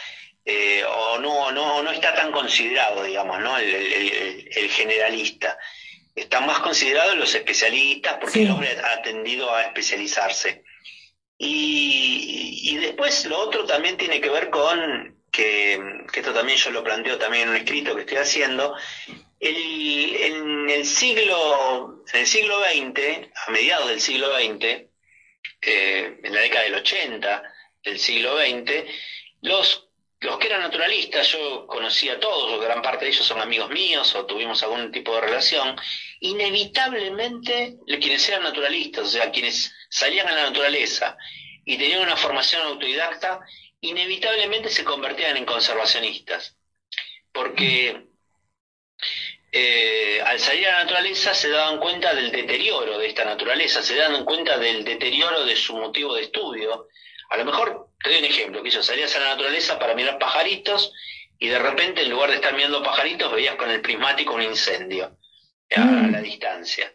[0.46, 3.58] Eh, o no, no, no está tan considerado, digamos, ¿no?
[3.58, 5.58] El, el- el- el generalista.
[6.16, 8.44] Están más considerados los especialistas porque Sí.
[8.44, 10.64] el hombre ha tendido a especializarse.
[11.38, 15.80] Y, y después lo otro también tiene que ver con, que,
[16.16, 18.76] esto también yo lo planteo también en un escrito que estoy haciendo,
[19.40, 24.66] en el siglo, en el siglo XX, a mediados del siglo XX,
[25.62, 27.44] eh, en la década del 80
[27.84, 28.84] del siglo XX,
[29.42, 29.90] los,
[30.22, 34.16] los que eran naturalistas, yo conocía a todos, gran parte de ellos son amigos míos,
[34.16, 35.80] o tuvimos algún tipo de relación,
[36.20, 41.16] inevitablemente quienes eran naturalistas, o sea, quienes salían a la naturaleza
[41.64, 43.42] y tenían una formación autodidacta,
[43.82, 46.58] inevitablemente se convertían en conservacionistas.
[47.32, 48.08] Porque
[49.52, 53.96] eh, al salir a la naturaleza se daban cuenta del deterioro de esta naturaleza, se
[53.96, 56.88] daban cuenta del deterioro de su motivo de estudio.
[57.30, 60.18] A lo mejor, te doy un ejemplo, que yo salías a la naturaleza para mirar
[60.18, 60.94] pajaritos
[61.40, 65.18] y de repente en lugar de estar mirando pajaritos veías con el prismático un incendio
[65.76, 66.12] a Mm.
[66.12, 66.94] la distancia.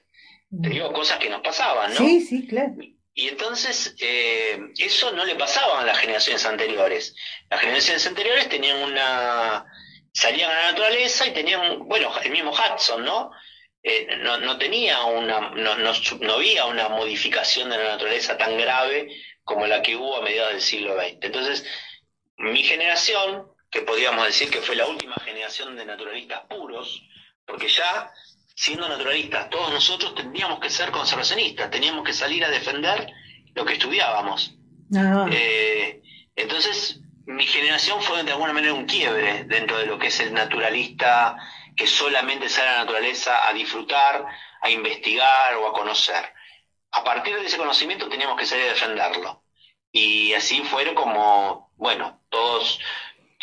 [0.63, 2.01] Te digo cosas que nos pasaban, ¿no?
[2.01, 2.73] Sí, sí, claro.
[3.15, 7.15] Y entonces eh, eso no le pasaba a las generaciones anteriores.
[7.51, 9.65] Las generaciones anteriores tenían una...
[10.13, 13.31] salían a la naturaleza y tenían, bueno, el mismo Hudson, ¿no?
[13.83, 18.57] Eh, no, no tenía una, no, no, no había una modificación de la naturaleza tan
[18.57, 19.09] grave
[19.45, 21.19] como la que hubo a mediados del siglo XX.
[21.21, 21.67] Entonces,
[22.37, 27.03] mi generación, que podríamos decir que fue la última generación de naturalistas puros,
[27.45, 28.13] porque ya
[28.63, 32.99] siendo naturalistas, todos nosotros tendríamos que ser conservacionistas, teníamos que salir a defender
[33.55, 34.41] lo que estudiábamos.
[34.95, 36.01] Ah, Eh,
[36.37, 40.33] Entonces, mi generación fue de alguna manera un quiebre dentro de lo que es el
[40.33, 41.37] naturalista
[41.77, 44.25] que solamente sale a la naturaleza a disfrutar,
[44.63, 46.25] a investigar o a conocer.
[46.93, 49.45] A partir de ese conocimiento teníamos que salir a defenderlo.
[49.93, 52.81] Y así fue como, bueno, todos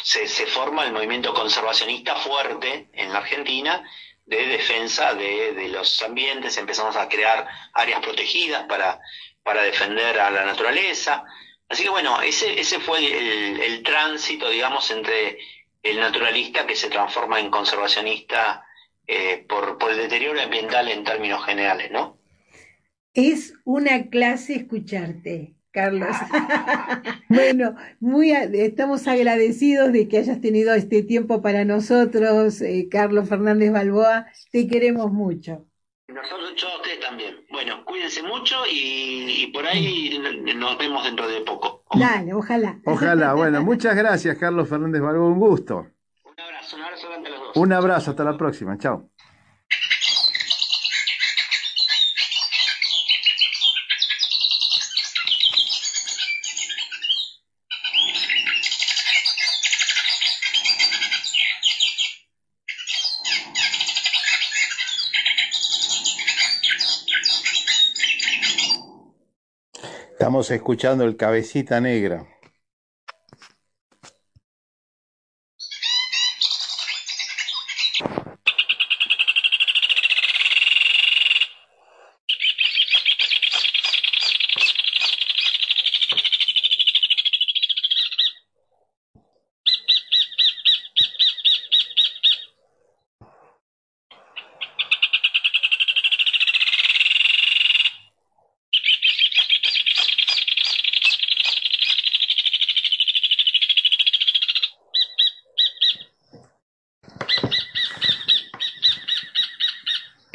[0.03, 3.83] se, se forma el movimiento conservacionista fuerte en la Argentina
[4.29, 8.99] de defensa de, de, los ambientes, empezamos a crear áreas protegidas para,
[9.43, 11.23] para defender a la naturaleza.
[11.67, 15.39] Así que bueno, ese, ese fue el, el tránsito, digamos, entre
[15.81, 18.63] el naturalista que se transforma en conservacionista
[19.07, 22.19] eh, por, por el deterioro ambiental en términos generales, ¿no?
[23.15, 25.55] Es una clase escucharte.
[25.71, 26.09] Carlos.
[27.29, 33.71] bueno, muy estamos agradecidos de que hayas tenido este tiempo para nosotros, eh, Carlos Fernández
[33.71, 34.25] Balboa.
[34.51, 35.65] Te queremos mucho.
[36.07, 37.35] Nosotros, yo a ustedes también.
[37.51, 40.19] Bueno, cuídense mucho y, y, por ahí
[40.55, 41.83] nos vemos dentro de poco.
[41.93, 42.79] Dale, ojalá.
[42.85, 43.33] Ojalá.
[43.35, 45.27] Bueno, muchas gracias, Carlos Fernández Balboa.
[45.27, 45.87] Un gusto.
[46.23, 47.57] Un abrazo, un abrazo grande a los dos.
[47.57, 48.77] Un abrazo, hasta la próxima.
[48.77, 49.09] Chao.
[70.19, 72.25] Estamos escuchando el Cabecita Negra.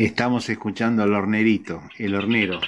[0.05, 2.61] Estamos escuchando al hornerito, el hornero.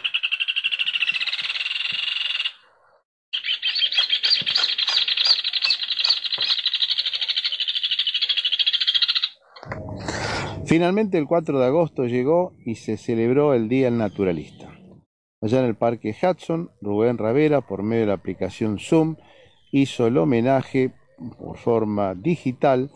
[10.64, 14.74] Finalmente el 4 de agosto llegó y se celebró el Día del Naturalista.
[15.42, 19.16] Allá en el Parque Hudson, Rubén Ravera, por medio de la aplicación Zoom,
[19.72, 20.94] hizo el homenaje
[21.38, 22.90] por forma digital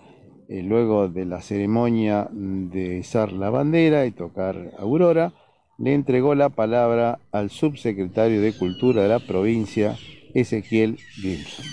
[0.50, 5.32] eh, luego de la ceremonia de izar la bandera y tocar Aurora,
[5.78, 9.96] le entregó la palabra al subsecretario de Cultura de la provincia,
[10.34, 11.64] Ezequiel Grimson.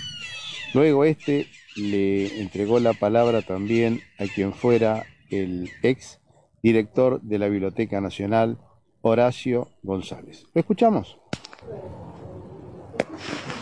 [0.72, 6.20] Luego este le entregó la palabra también a quien fuera el ex
[6.62, 8.58] director de la Biblioteca Nacional,
[9.02, 10.46] Horacio González.
[10.54, 11.18] ¿Lo escuchamos?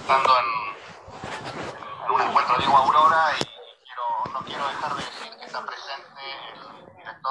[0.01, 3.35] Estando en, un encuentro de Aurora
[3.85, 6.23] quiero, no quiero dejar de decir que está presente
[7.05, 7.23] el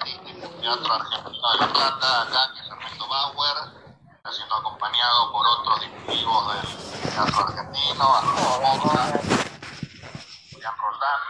[0.00, 3.56] del Teatro Argentino de La Plata, acá, que es Ernesto Bauer,
[4.16, 6.66] está siendo acompañado por otros directivos del
[7.12, 9.20] Teatro Argentino, Arturo Mota,
[10.50, 11.20] Julián Roldán.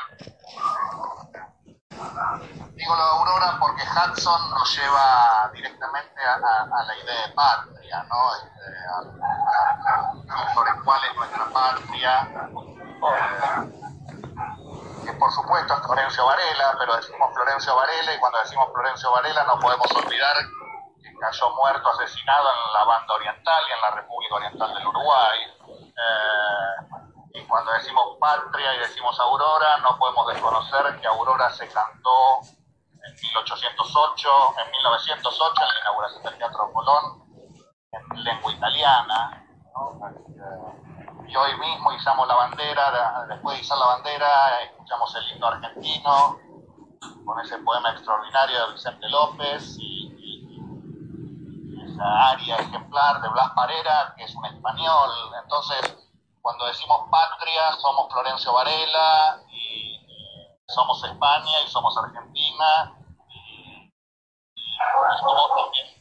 [2.76, 8.34] Digo de Aurora porque Hudson nos lleva directamente a la idea de patria, ¿no?
[8.36, 12.28] Este, a, sobre cuál es nuestra patria.
[13.02, 13.81] Eh,
[15.04, 19.44] que por supuesto es Florencio Varela, pero decimos Florencio Varela y cuando decimos Florencio Varela
[19.44, 20.36] no podemos olvidar
[21.02, 25.38] que cayó muerto, asesinado en la banda oriental y en la República Oriental del Uruguay.
[25.68, 27.00] Eh,
[27.34, 32.40] y cuando decimos patria y decimos Aurora, no podemos desconocer que Aurora se cantó
[33.04, 34.28] en 1808,
[34.64, 37.24] en 1908, en la inauguración del Teatro Colón,
[37.90, 39.44] en lengua italiana.
[39.74, 40.91] ¿no?
[41.32, 46.38] Y hoy mismo izamos la bandera, después de izar la bandera, escuchamos el himno argentino,
[47.24, 50.12] con ese poema extraordinario de Vicente López y,
[51.86, 55.10] esa aria ejemplar de Blas Parera, que es un español.
[55.42, 55.96] Entonces,
[56.42, 62.94] cuando decimos patria, somos Florencio Varela y, y somos España y somos Argentina
[63.30, 63.90] y,
[65.18, 65.98] somos también,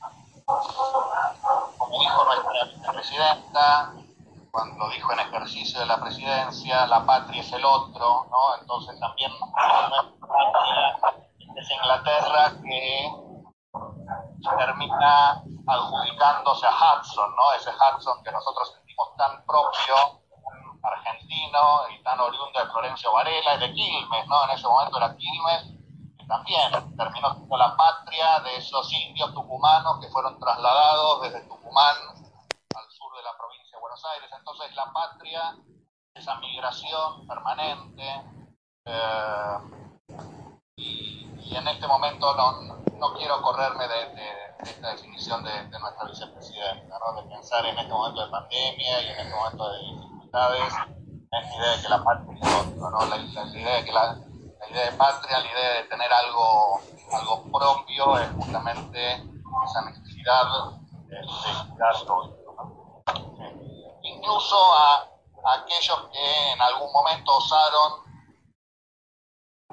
[1.77, 3.93] como dijo nuestra vicepresidenta,
[4.51, 8.57] cuando dijo en ejercicio de la presidencia, la patria es el otro, ¿no?
[8.59, 9.31] Entonces también
[11.55, 13.13] es Inglaterra que
[14.57, 17.53] termina adjudicándose a Hudson, ¿no?
[17.57, 20.21] Ese Hudson que nosotros sentimos tan propio
[20.83, 24.43] argentino y tan oriundo de Florencio Varela y de Quilmes, ¿no?
[24.45, 25.63] En ese momento era Quilmes,
[26.17, 31.95] que también terminó siendo la patria de esos indios tucumanos que fueron trasladados desde Tucumán
[32.75, 34.31] al sur de la provincia de Buenos Aires.
[34.37, 35.55] Entonces la patria
[36.15, 38.03] esa migración permanente.
[38.85, 39.57] eh,
[40.77, 45.51] y, y en este momento no, no quiero correrme de, de- de esta definición de,
[45.51, 47.21] de nuestra vicepresidenta, ¿no?
[47.21, 51.55] de pensar en este momento de pandemia y en este momento de dificultades, es la
[51.55, 52.89] idea de que la patria es ¿no?
[52.89, 54.13] la, la- la idea de que la,
[54.59, 56.79] la idea de patria, la idea de tener algo,
[57.13, 60.43] algo propio es justamente esa necesidad
[61.07, 61.21] de, de
[61.69, 61.95] cuidar.
[64.21, 65.09] Incluso a,
[65.55, 68.03] aquellos que en algún momento osaron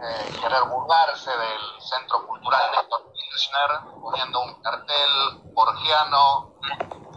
[0.00, 6.54] eh, querer burlarse del Centro Cultural Néstor Kirchner, poniendo un cartel borgiano,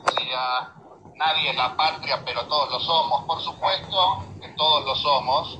[0.03, 0.73] decía,
[1.15, 3.23] nadie es la patria, pero todos lo somos.
[3.23, 5.57] Por supuesto que todos lo somos,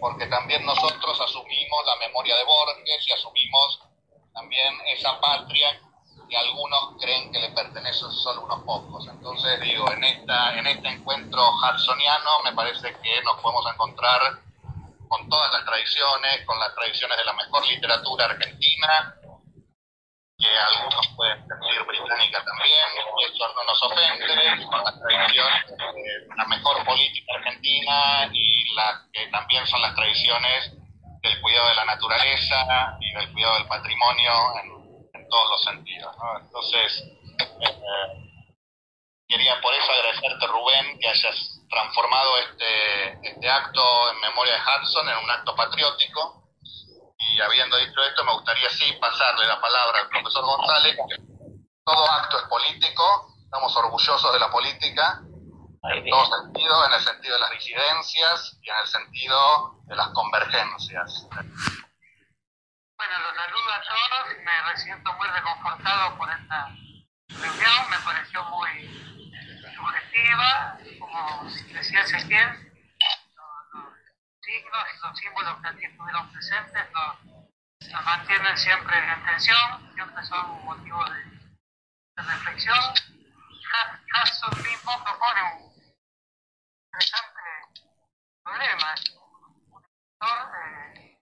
[0.00, 3.78] porque también nosotros asumimos la memoria de Borges y asumimos
[4.32, 5.80] también esa patria
[6.28, 9.06] que algunos creen que le pertenece solo unos pocos.
[9.08, 14.20] Entonces digo, en, esta, en este encuentro hudsoniano me parece que nos podemos encontrar
[15.08, 19.14] con todas las tradiciones, con las tradiciones de la mejor literatura argentina,
[20.36, 22.86] que algunos pueden decir británica también,
[23.18, 29.02] y eso no nos ofende, con las tradiciones de la mejor política argentina y las
[29.12, 30.72] que también son las tradiciones
[31.22, 34.83] del cuidado de la naturaleza y del cuidado del patrimonio en,
[35.24, 36.16] en todos los sentidos.
[36.16, 36.38] ¿no?
[36.38, 37.02] Entonces,
[37.60, 38.24] eh,
[39.26, 45.08] quería por eso agradecerte, Rubén, que hayas transformado este, este acto en memoria de Hudson
[45.08, 46.42] en un acto patriótico.
[47.18, 51.16] Y habiendo dicho esto, me gustaría sí pasarle la palabra al profesor González, que
[51.84, 55.22] todo acto es político, estamos orgullosos de la política,
[55.92, 60.08] en todo sentido, en el sentido de las disidencias y en el sentido de las
[60.08, 61.28] convergencias.
[62.96, 66.68] Bueno, los saludo a todos, me siento muy reconfortado por esta
[67.28, 69.20] reunión, me pareció muy
[69.74, 72.48] subjetiva, como decía Sestién,
[73.34, 73.94] los, los
[74.40, 77.24] signos y los símbolos que aquí estuvieron presentes nos,
[77.90, 82.78] nos mantienen siempre en tensión, siempre son un motivo de, de reflexión.
[84.22, 85.72] Hudson mismo propone un
[86.84, 87.40] interesante
[88.44, 88.94] problema,
[89.72, 91.18] un escritor eh,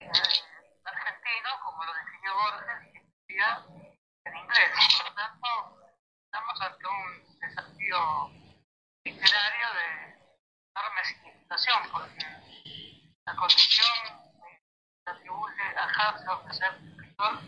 [0.00, 0.51] eh,
[1.32, 3.04] argentino, como lo definió Borges,
[4.24, 4.70] en inglés.
[4.98, 5.48] Por lo tanto,
[6.24, 8.30] estamos ante un desafío
[9.04, 10.12] literario de
[10.76, 12.26] enorme significación, porque
[13.26, 13.88] la condición
[15.04, 17.38] que atribuye a Hudson de ser escritor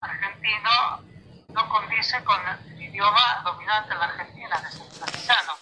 [0.00, 1.02] argentino
[1.48, 5.52] no condice con el idioma dominante en la Argentina, que es el castellano.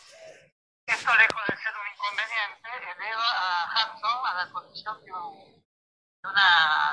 [0.87, 5.65] Esto, lejos de ser un inconveniente, eleva a Hudson a la condición de, un-
[6.23, 6.93] de una,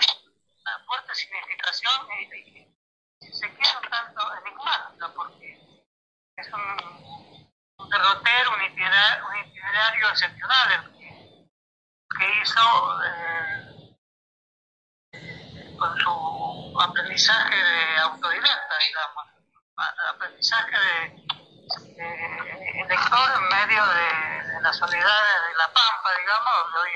[0.86, 5.58] fuerte significación y, y, se quiere, un tanto enigmática, porque
[6.36, 6.62] es un,
[7.78, 13.98] un derrotero, un itinerario, un itinerario excepcional el que, hizo eh,
[15.78, 19.26] con su aprendizaje de autodidacta, digamos,
[20.16, 21.24] aprendizaje de,
[21.96, 26.92] de lector en medio de, de la soledad de la Pampa, digamos, donde hoy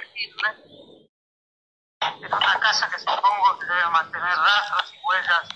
[2.25, 5.49] es en una casa que supongo que debe mantener rastros y huellas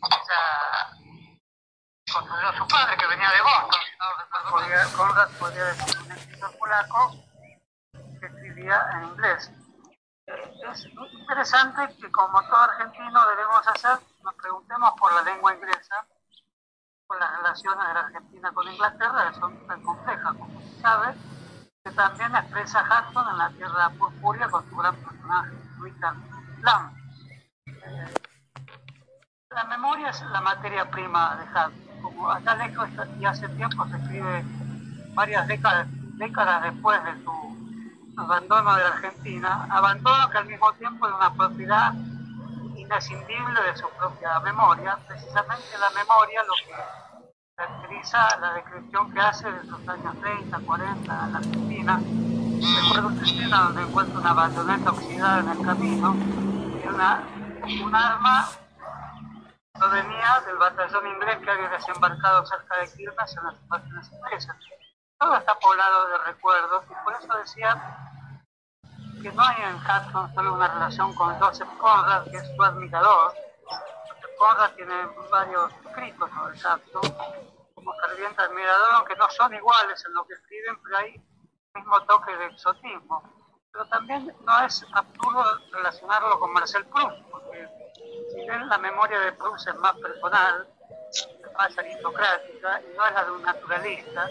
[0.00, 0.98] esa
[2.12, 7.14] construyó su padre que venía de Boston, no Conrad podría decir un escritor polaco
[7.92, 9.52] que escribía en inglés.
[10.26, 16.06] Es interesante que como todo argentino debemos hacer, nos preguntemos por la lengua inglesa,
[17.06, 21.14] por las relaciones de la Argentina con Inglaterra, que son tan complejas, como se sabe,
[21.88, 26.16] que también expresa Hudson en la Tierra Purpúrea con su gran personaje, Richard
[26.60, 26.92] Lamb.
[27.66, 28.14] Eh,
[29.50, 31.88] la memoria es la materia prima de Hudson.
[32.02, 34.44] Como allá lejos y hace tiempo se escribe
[35.14, 35.86] varias décadas,
[36.16, 41.32] décadas después de su abandono de la Argentina, abandono que al mismo tiempo es una
[41.34, 41.92] propiedad
[42.76, 47.07] inescindible de su propia memoria, precisamente la memoria lo que
[47.58, 52.00] caracteriza la descripción que hace de los años 30, 40 en la Argentina.
[52.82, 57.24] Recuerdo una escena donde encuentra una bayoneta oxidada en el camino y una,
[57.84, 58.48] un arma
[59.72, 64.56] provenía del batallón inglés que había desembarcado cerca de Quilmes en las invasiones inglesas.
[65.18, 67.76] Todo está poblado de recuerdos y por eso decía
[69.20, 73.34] que no hay en Hudson solo una relación con Joseph Conrad, que es su admirador.
[74.38, 74.94] Conrad tiene
[75.30, 77.16] varios escritos sobre Hudson,
[77.74, 82.00] como ferviente admirador, aunque no son iguales en lo que escriben, pero hay el mismo
[82.02, 83.22] toque de exotismo.
[83.72, 87.68] Pero también no es absurdo relacionarlo con Marcel Proust, porque
[88.30, 90.68] si bien la memoria de Proust es más personal,
[91.56, 94.28] más aristocrática y no es la de un naturalista.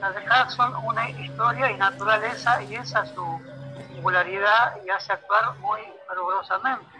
[0.00, 3.40] La de Hudson une historia y naturaleza y esa es su
[3.88, 6.97] singularidad y hace actuar muy fervorosamente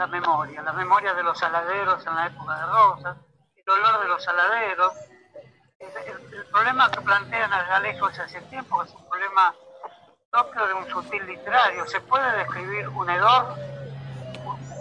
[0.00, 3.16] la memoria, la memoria de los saladeros en la época de Rosas,
[3.54, 4.94] el olor de los saladeros.
[5.78, 9.54] El, problema que plantean a Galejos hace tiempo es un problema
[10.30, 11.86] propio de un sutil literario.
[11.86, 13.54] Se puede describir un hedor,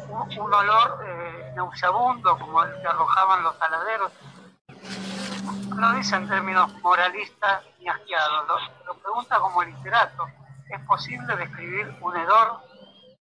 [0.10, 4.12] un, un olor eh, nauseabundo como el que arrojaban los saladeros.
[5.76, 10.28] No dice en términos moralistas ni asqueados, lo, lo pregunta como literato.
[10.70, 12.69] ¿Es posible describir un hedor?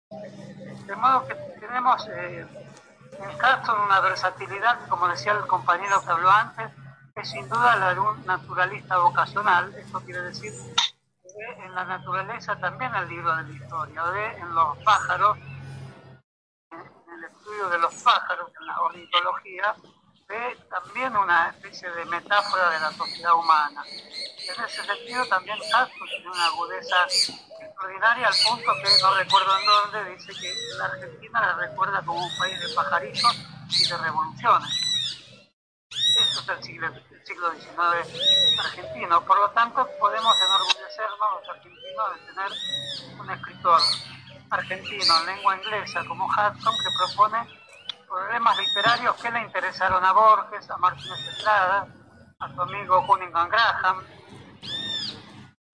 [0.09, 2.45] De modo que tenemos eh,
[3.19, 6.71] en Carlton una versatilidad, como decía el compañero que habló antes,
[7.15, 9.73] es sin duda la de un naturalista vocacional.
[9.75, 10.53] Esto quiere decir
[11.23, 15.37] que en la naturaleza también el libro de la historia, ve en los pájaros,
[16.71, 19.75] en el estudio de los pájaros, en la ornitología,
[20.27, 23.83] ve también una especie de metáfora de la sociedad humana.
[23.85, 26.95] En ese sentido también Carlton tiene una agudeza
[27.75, 32.23] extraordinaria al punto que no recuerdo en dónde dice que la Argentina la recuerda como
[32.23, 33.35] un país de pajaritos
[33.69, 34.69] y de revoluciones.
[35.89, 39.21] Eso es el siglo, el siglo XIX argentino.
[39.25, 43.81] Por lo tanto, podemos enorgullecernos los argentinos de tener un escritor
[44.49, 47.59] argentino en lengua inglesa como Hudson que propone
[48.07, 51.87] problemas literarios que le interesaron a Borges, a Martínez Estrada,
[52.39, 54.05] a su amigo Cunningham Graham,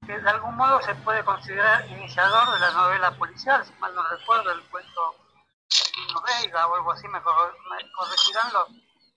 [0.05, 4.01] que de algún modo se puede considerar iniciador de la novela policial, si mal no
[4.09, 5.15] recuerdo, el cuento
[5.69, 8.67] de Lino Veiga o algo así, me, corre- me corregirán los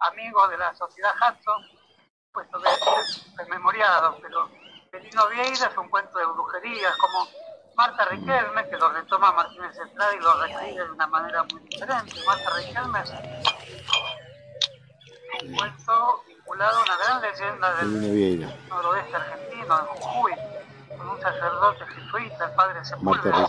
[0.01, 1.63] amigos de la sociedad Hudson,
[2.33, 4.51] puesto que es desmemoriado, pero
[4.93, 7.29] Lino Vieira es un cuento de brujerías, como
[7.77, 12.15] Marta Riquelme, que lo retoma Martínez Estrada y lo reescribe de una manera muy diferente.
[12.27, 13.11] Marta Riquelme es
[15.43, 20.33] un cuento vinculado a una gran leyenda del noroeste argentino, de Jujuy,
[21.09, 23.49] un sacerdote jesuita, el padre Sepúlveda,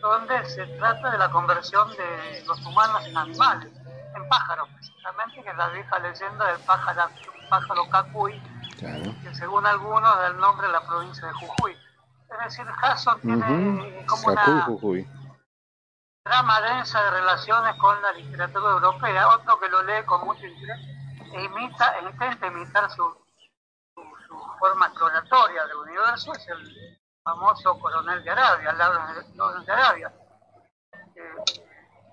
[0.00, 3.72] donde se trata de la conversión de los humanos en animales,
[4.16, 7.08] en pájaros precisamente, que es la vieja leyenda del pájaro,
[7.48, 8.42] pájaro cacuy,
[8.78, 9.14] Claro.
[9.22, 11.76] que según algunos da el nombre de la provincia de Jujuy.
[12.30, 15.08] Es decir, Hudson tiene como Sacuy, una Jujuy.
[16.24, 20.80] trama densa de relaciones con la literatura europea, otro que lo lee con mucho interés
[21.32, 23.21] e imita, e intenta imitar su
[24.62, 30.12] forma exploratoria del universo, es el famoso coronel de Arabia, Lawrence de Arabia.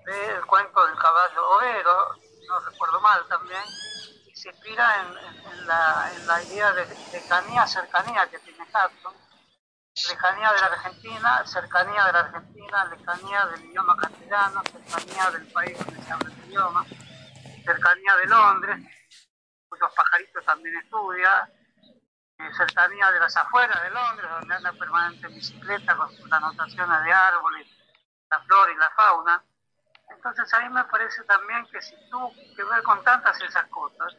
[0.04, 2.16] lee el cuento del caballo overo,
[2.48, 3.62] no recuerdo mal también,
[4.26, 5.16] y se inspira en,
[5.52, 9.14] en- la, en la idea de lejanía, cercanía que tiene Hudson,
[10.08, 15.78] lejanía de la Argentina, cercanía de la Argentina, lejanía del idioma castellano, cercanía del país
[15.78, 16.84] donde se habla el idioma,
[17.64, 18.76] cercanía de Londres,
[19.68, 21.59] cuyos pajaritos también estudia, eh,
[22.56, 27.12] cercanía de las afueras de Londres, donde anda permanente en bicicleta con sus anotaciones de
[27.12, 27.66] árboles,
[28.30, 29.44] la flora y la fauna.
[30.10, 34.16] Entonces ahí me parece también que si tú que ver con tantas esas cosas,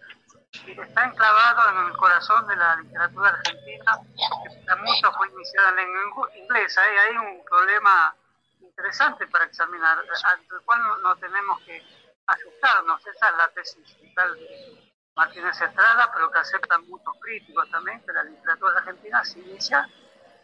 [0.51, 3.97] está enclavado en el corazón de la literatura argentina,
[4.43, 8.15] que para muchos fue iniciada en lengua inglesa, y hay un problema
[8.59, 11.83] interesante para examinar, el cual no, tenemos que
[12.27, 13.05] asustarnos.
[13.07, 18.13] Esa es la tesis tal de Martínez Estrada, pero que aceptan muchos críticos también, que
[18.13, 19.87] la literatura argentina se inicia.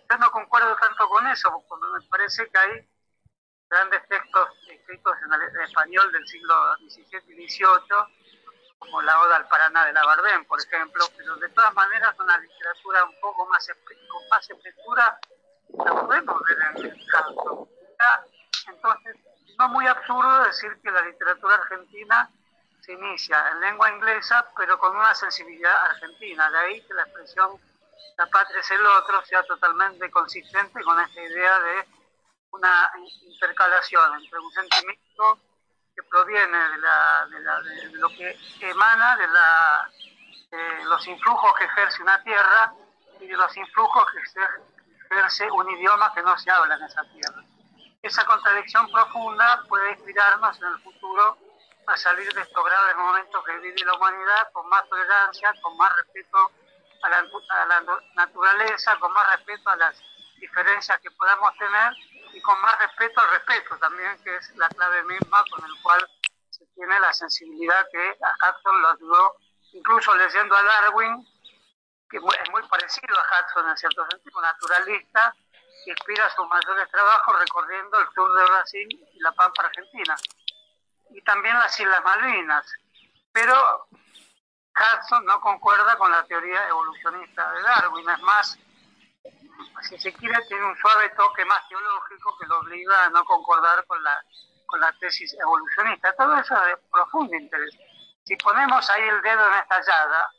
[0.09, 2.89] Yo no concuerdo tanto con eso, porque me parece que hay
[3.69, 9.85] grandes textos escritos en español del siglo XVII y XVIII, como la Oda al Paraná
[9.85, 14.29] de la Bardén, por ejemplo, pero de todas maneras una literatura un poco más con
[14.29, 15.19] más escritura
[15.83, 17.67] la podemos ver en el caso.
[18.67, 19.15] Entonces,
[19.57, 22.29] no muy absurdo decir que la literatura argentina
[22.87, 26.49] se inicia en lengua inglesa, pero con una sensibilidad argentina.
[26.49, 27.51] De ahí que la expresión
[28.17, 31.85] la patria es el otro sea totalmente consistente con esta idea de
[32.51, 32.91] una
[33.23, 35.39] intercalación entre un sentimiento
[35.95, 39.91] que proviene de, la, de, la- de lo que emana de, la,
[40.51, 42.73] de los influjos que ejerce una tierra
[43.19, 44.61] y de los influjos que ejer-
[45.11, 47.43] ejerce un idioma que no se habla en esa tierra.
[48.01, 51.37] Esa contradicción profunda puede inspirarnos en el futuro
[51.87, 55.95] a salir de estos graves momentos que vive la humanidad con más tolerancia, con más
[55.95, 56.51] respeto
[57.01, 57.83] a la,
[58.15, 59.97] naturaleza, con más respeto a las
[60.37, 61.93] diferencias que podamos tener
[62.33, 66.05] y con más respeto al respeto también, que es la clave misma con el cual
[66.49, 69.35] se tiene la sensibilidad que a Hudson lo ayudó,
[69.71, 71.25] incluso leyendo a Darwin,
[72.09, 75.33] que es muy parecido a Hudson en cierto sentido, naturalista,
[75.85, 80.17] que inspira sus mayores trabajos recorriendo el sur de Brasil y la Pampa Argentina.
[81.09, 82.65] Y también las Islas Malvinas.
[83.31, 83.87] pero
[84.77, 88.59] Hudson no concuerda con la teoría evolucionista de Darwin, es más,
[89.81, 93.85] si se quiere, tiene un suave toque más teológico que lo obliga a no concordar
[93.87, 94.23] con la,
[94.67, 96.13] con la tesis evolucionista.
[96.15, 97.75] Todo eso es de profundo interés.
[98.23, 100.29] Si ponemos ahí el dedo en esta llaga,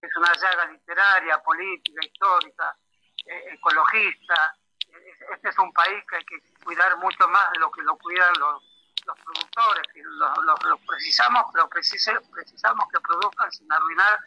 [0.00, 2.76] que es una llaga literaria, política, histórica,
[3.24, 4.54] eh, ecologista,
[5.34, 8.32] este es un país que hay que cuidar mucho más de lo que lo cuidan
[8.38, 8.62] los,
[9.08, 14.18] los productores, que los, precisamos, pero precisamos que produzcan sin arruinar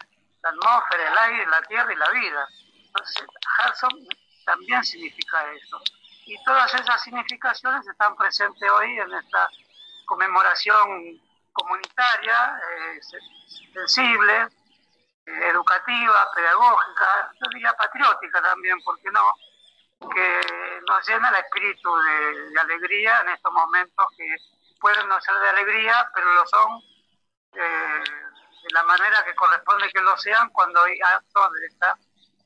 [0.41, 2.47] la atmósfera, el aire, la tierra y la vida.
[2.88, 3.27] Entonces,
[3.59, 4.07] Hudson
[4.45, 5.82] también significa eso.
[6.25, 9.49] Y todas esas significaciones están presentes hoy en esta
[10.05, 11.21] conmemoración
[11.53, 12.99] comunitaria, eh,
[13.73, 14.47] sensible,
[15.25, 19.36] eh, educativa, pedagógica, yo diría patriótica también, ¿por qué no?
[20.09, 20.41] Que
[20.88, 24.36] nos llena el espíritu de, alegría en estos momentos que
[24.82, 26.82] pueden no ser de alegría, pero lo son
[27.53, 28.03] eh,
[28.63, 31.97] de la manera que corresponde que lo sean cuando hay actos de esta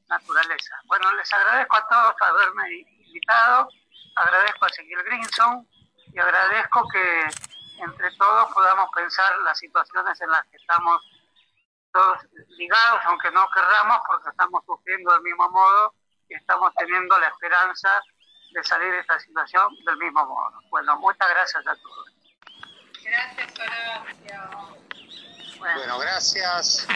[0.07, 0.75] naturaleza.
[0.85, 2.69] Bueno, les agradezco a todos por haberme
[3.07, 3.69] invitado,
[4.15, 5.67] agradezco a Ezequiel Grinson
[6.13, 7.27] y agradezco que
[7.77, 11.01] entre todos podamos pensar las situaciones en las que estamos
[11.91, 12.19] todos
[12.57, 15.93] ligados, aunque no querramos, porque estamos sufriendo del mismo modo
[16.27, 18.01] y estamos teniendo la esperanza
[18.51, 20.59] de salir de esta situación del mismo modo.
[20.69, 22.14] Bueno, muchas gracias a todos.
[23.05, 24.75] Gracias, Horacio.
[25.59, 26.87] Bueno, gracias.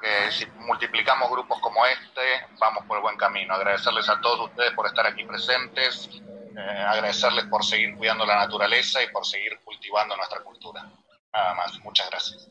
[0.00, 2.20] Que si multiplicamos grupos como este,
[2.58, 3.54] vamos por el buen camino.
[3.54, 6.10] Agradecerles a todos ustedes por estar aquí presentes,
[6.56, 10.84] eh, agradecerles por seguir cuidando la naturaleza y por seguir cultivando nuestra cultura.
[11.32, 12.50] Nada más, muchas gracias.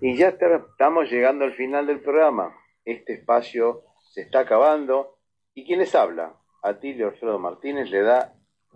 [0.00, 2.56] Y ya estamos llegando al final del programa.
[2.84, 5.18] Este espacio se está acabando.
[5.54, 6.34] ¿Y quién les habla?
[6.62, 8.34] Atilio Alfredo Martínez le da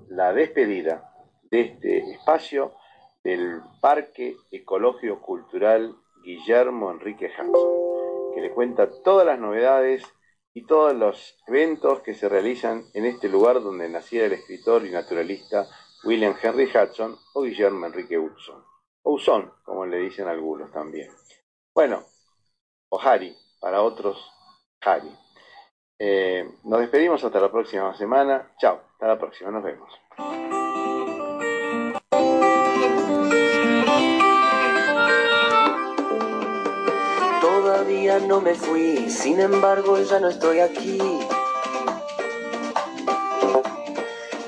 [0.09, 1.13] la despedida
[1.51, 2.75] de este espacio
[3.23, 10.03] del Parque Ecológico Cultural Guillermo Enrique Hanson, que le cuenta todas las novedades
[10.55, 14.91] y todos los eventos que se realizan en este lugar donde naciera el escritor y
[14.91, 15.67] naturalista
[16.05, 18.63] William Henry Hudson o Guillermo Enrique Hudson.
[19.03, 21.11] O Hudson, como le dicen algunos también.
[21.75, 22.05] Bueno,
[22.91, 24.31] o Harry, para otros
[24.81, 25.11] Harry.
[26.05, 28.51] Eh, nos despedimos hasta la próxima semana.
[28.59, 29.89] Chao, hasta la próxima, nos vemos.
[37.41, 40.99] Todavía no me fui, sin embargo ya no estoy aquí.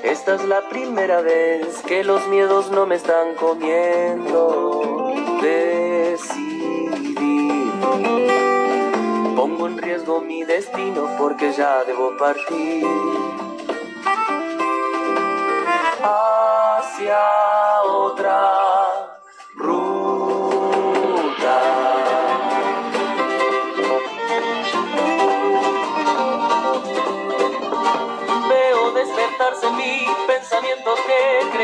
[0.03, 5.13] Esta es la primera vez que los miedos no me están comiendo.
[5.41, 6.45] Decidí.
[9.35, 12.85] Pongo en riesgo mi destino porque ya debo partir
[16.01, 17.19] hacia
[17.83, 19.17] otra
[19.55, 19.75] ruta.
[28.47, 31.55] Veo despertarse en mí pensamientos que creí.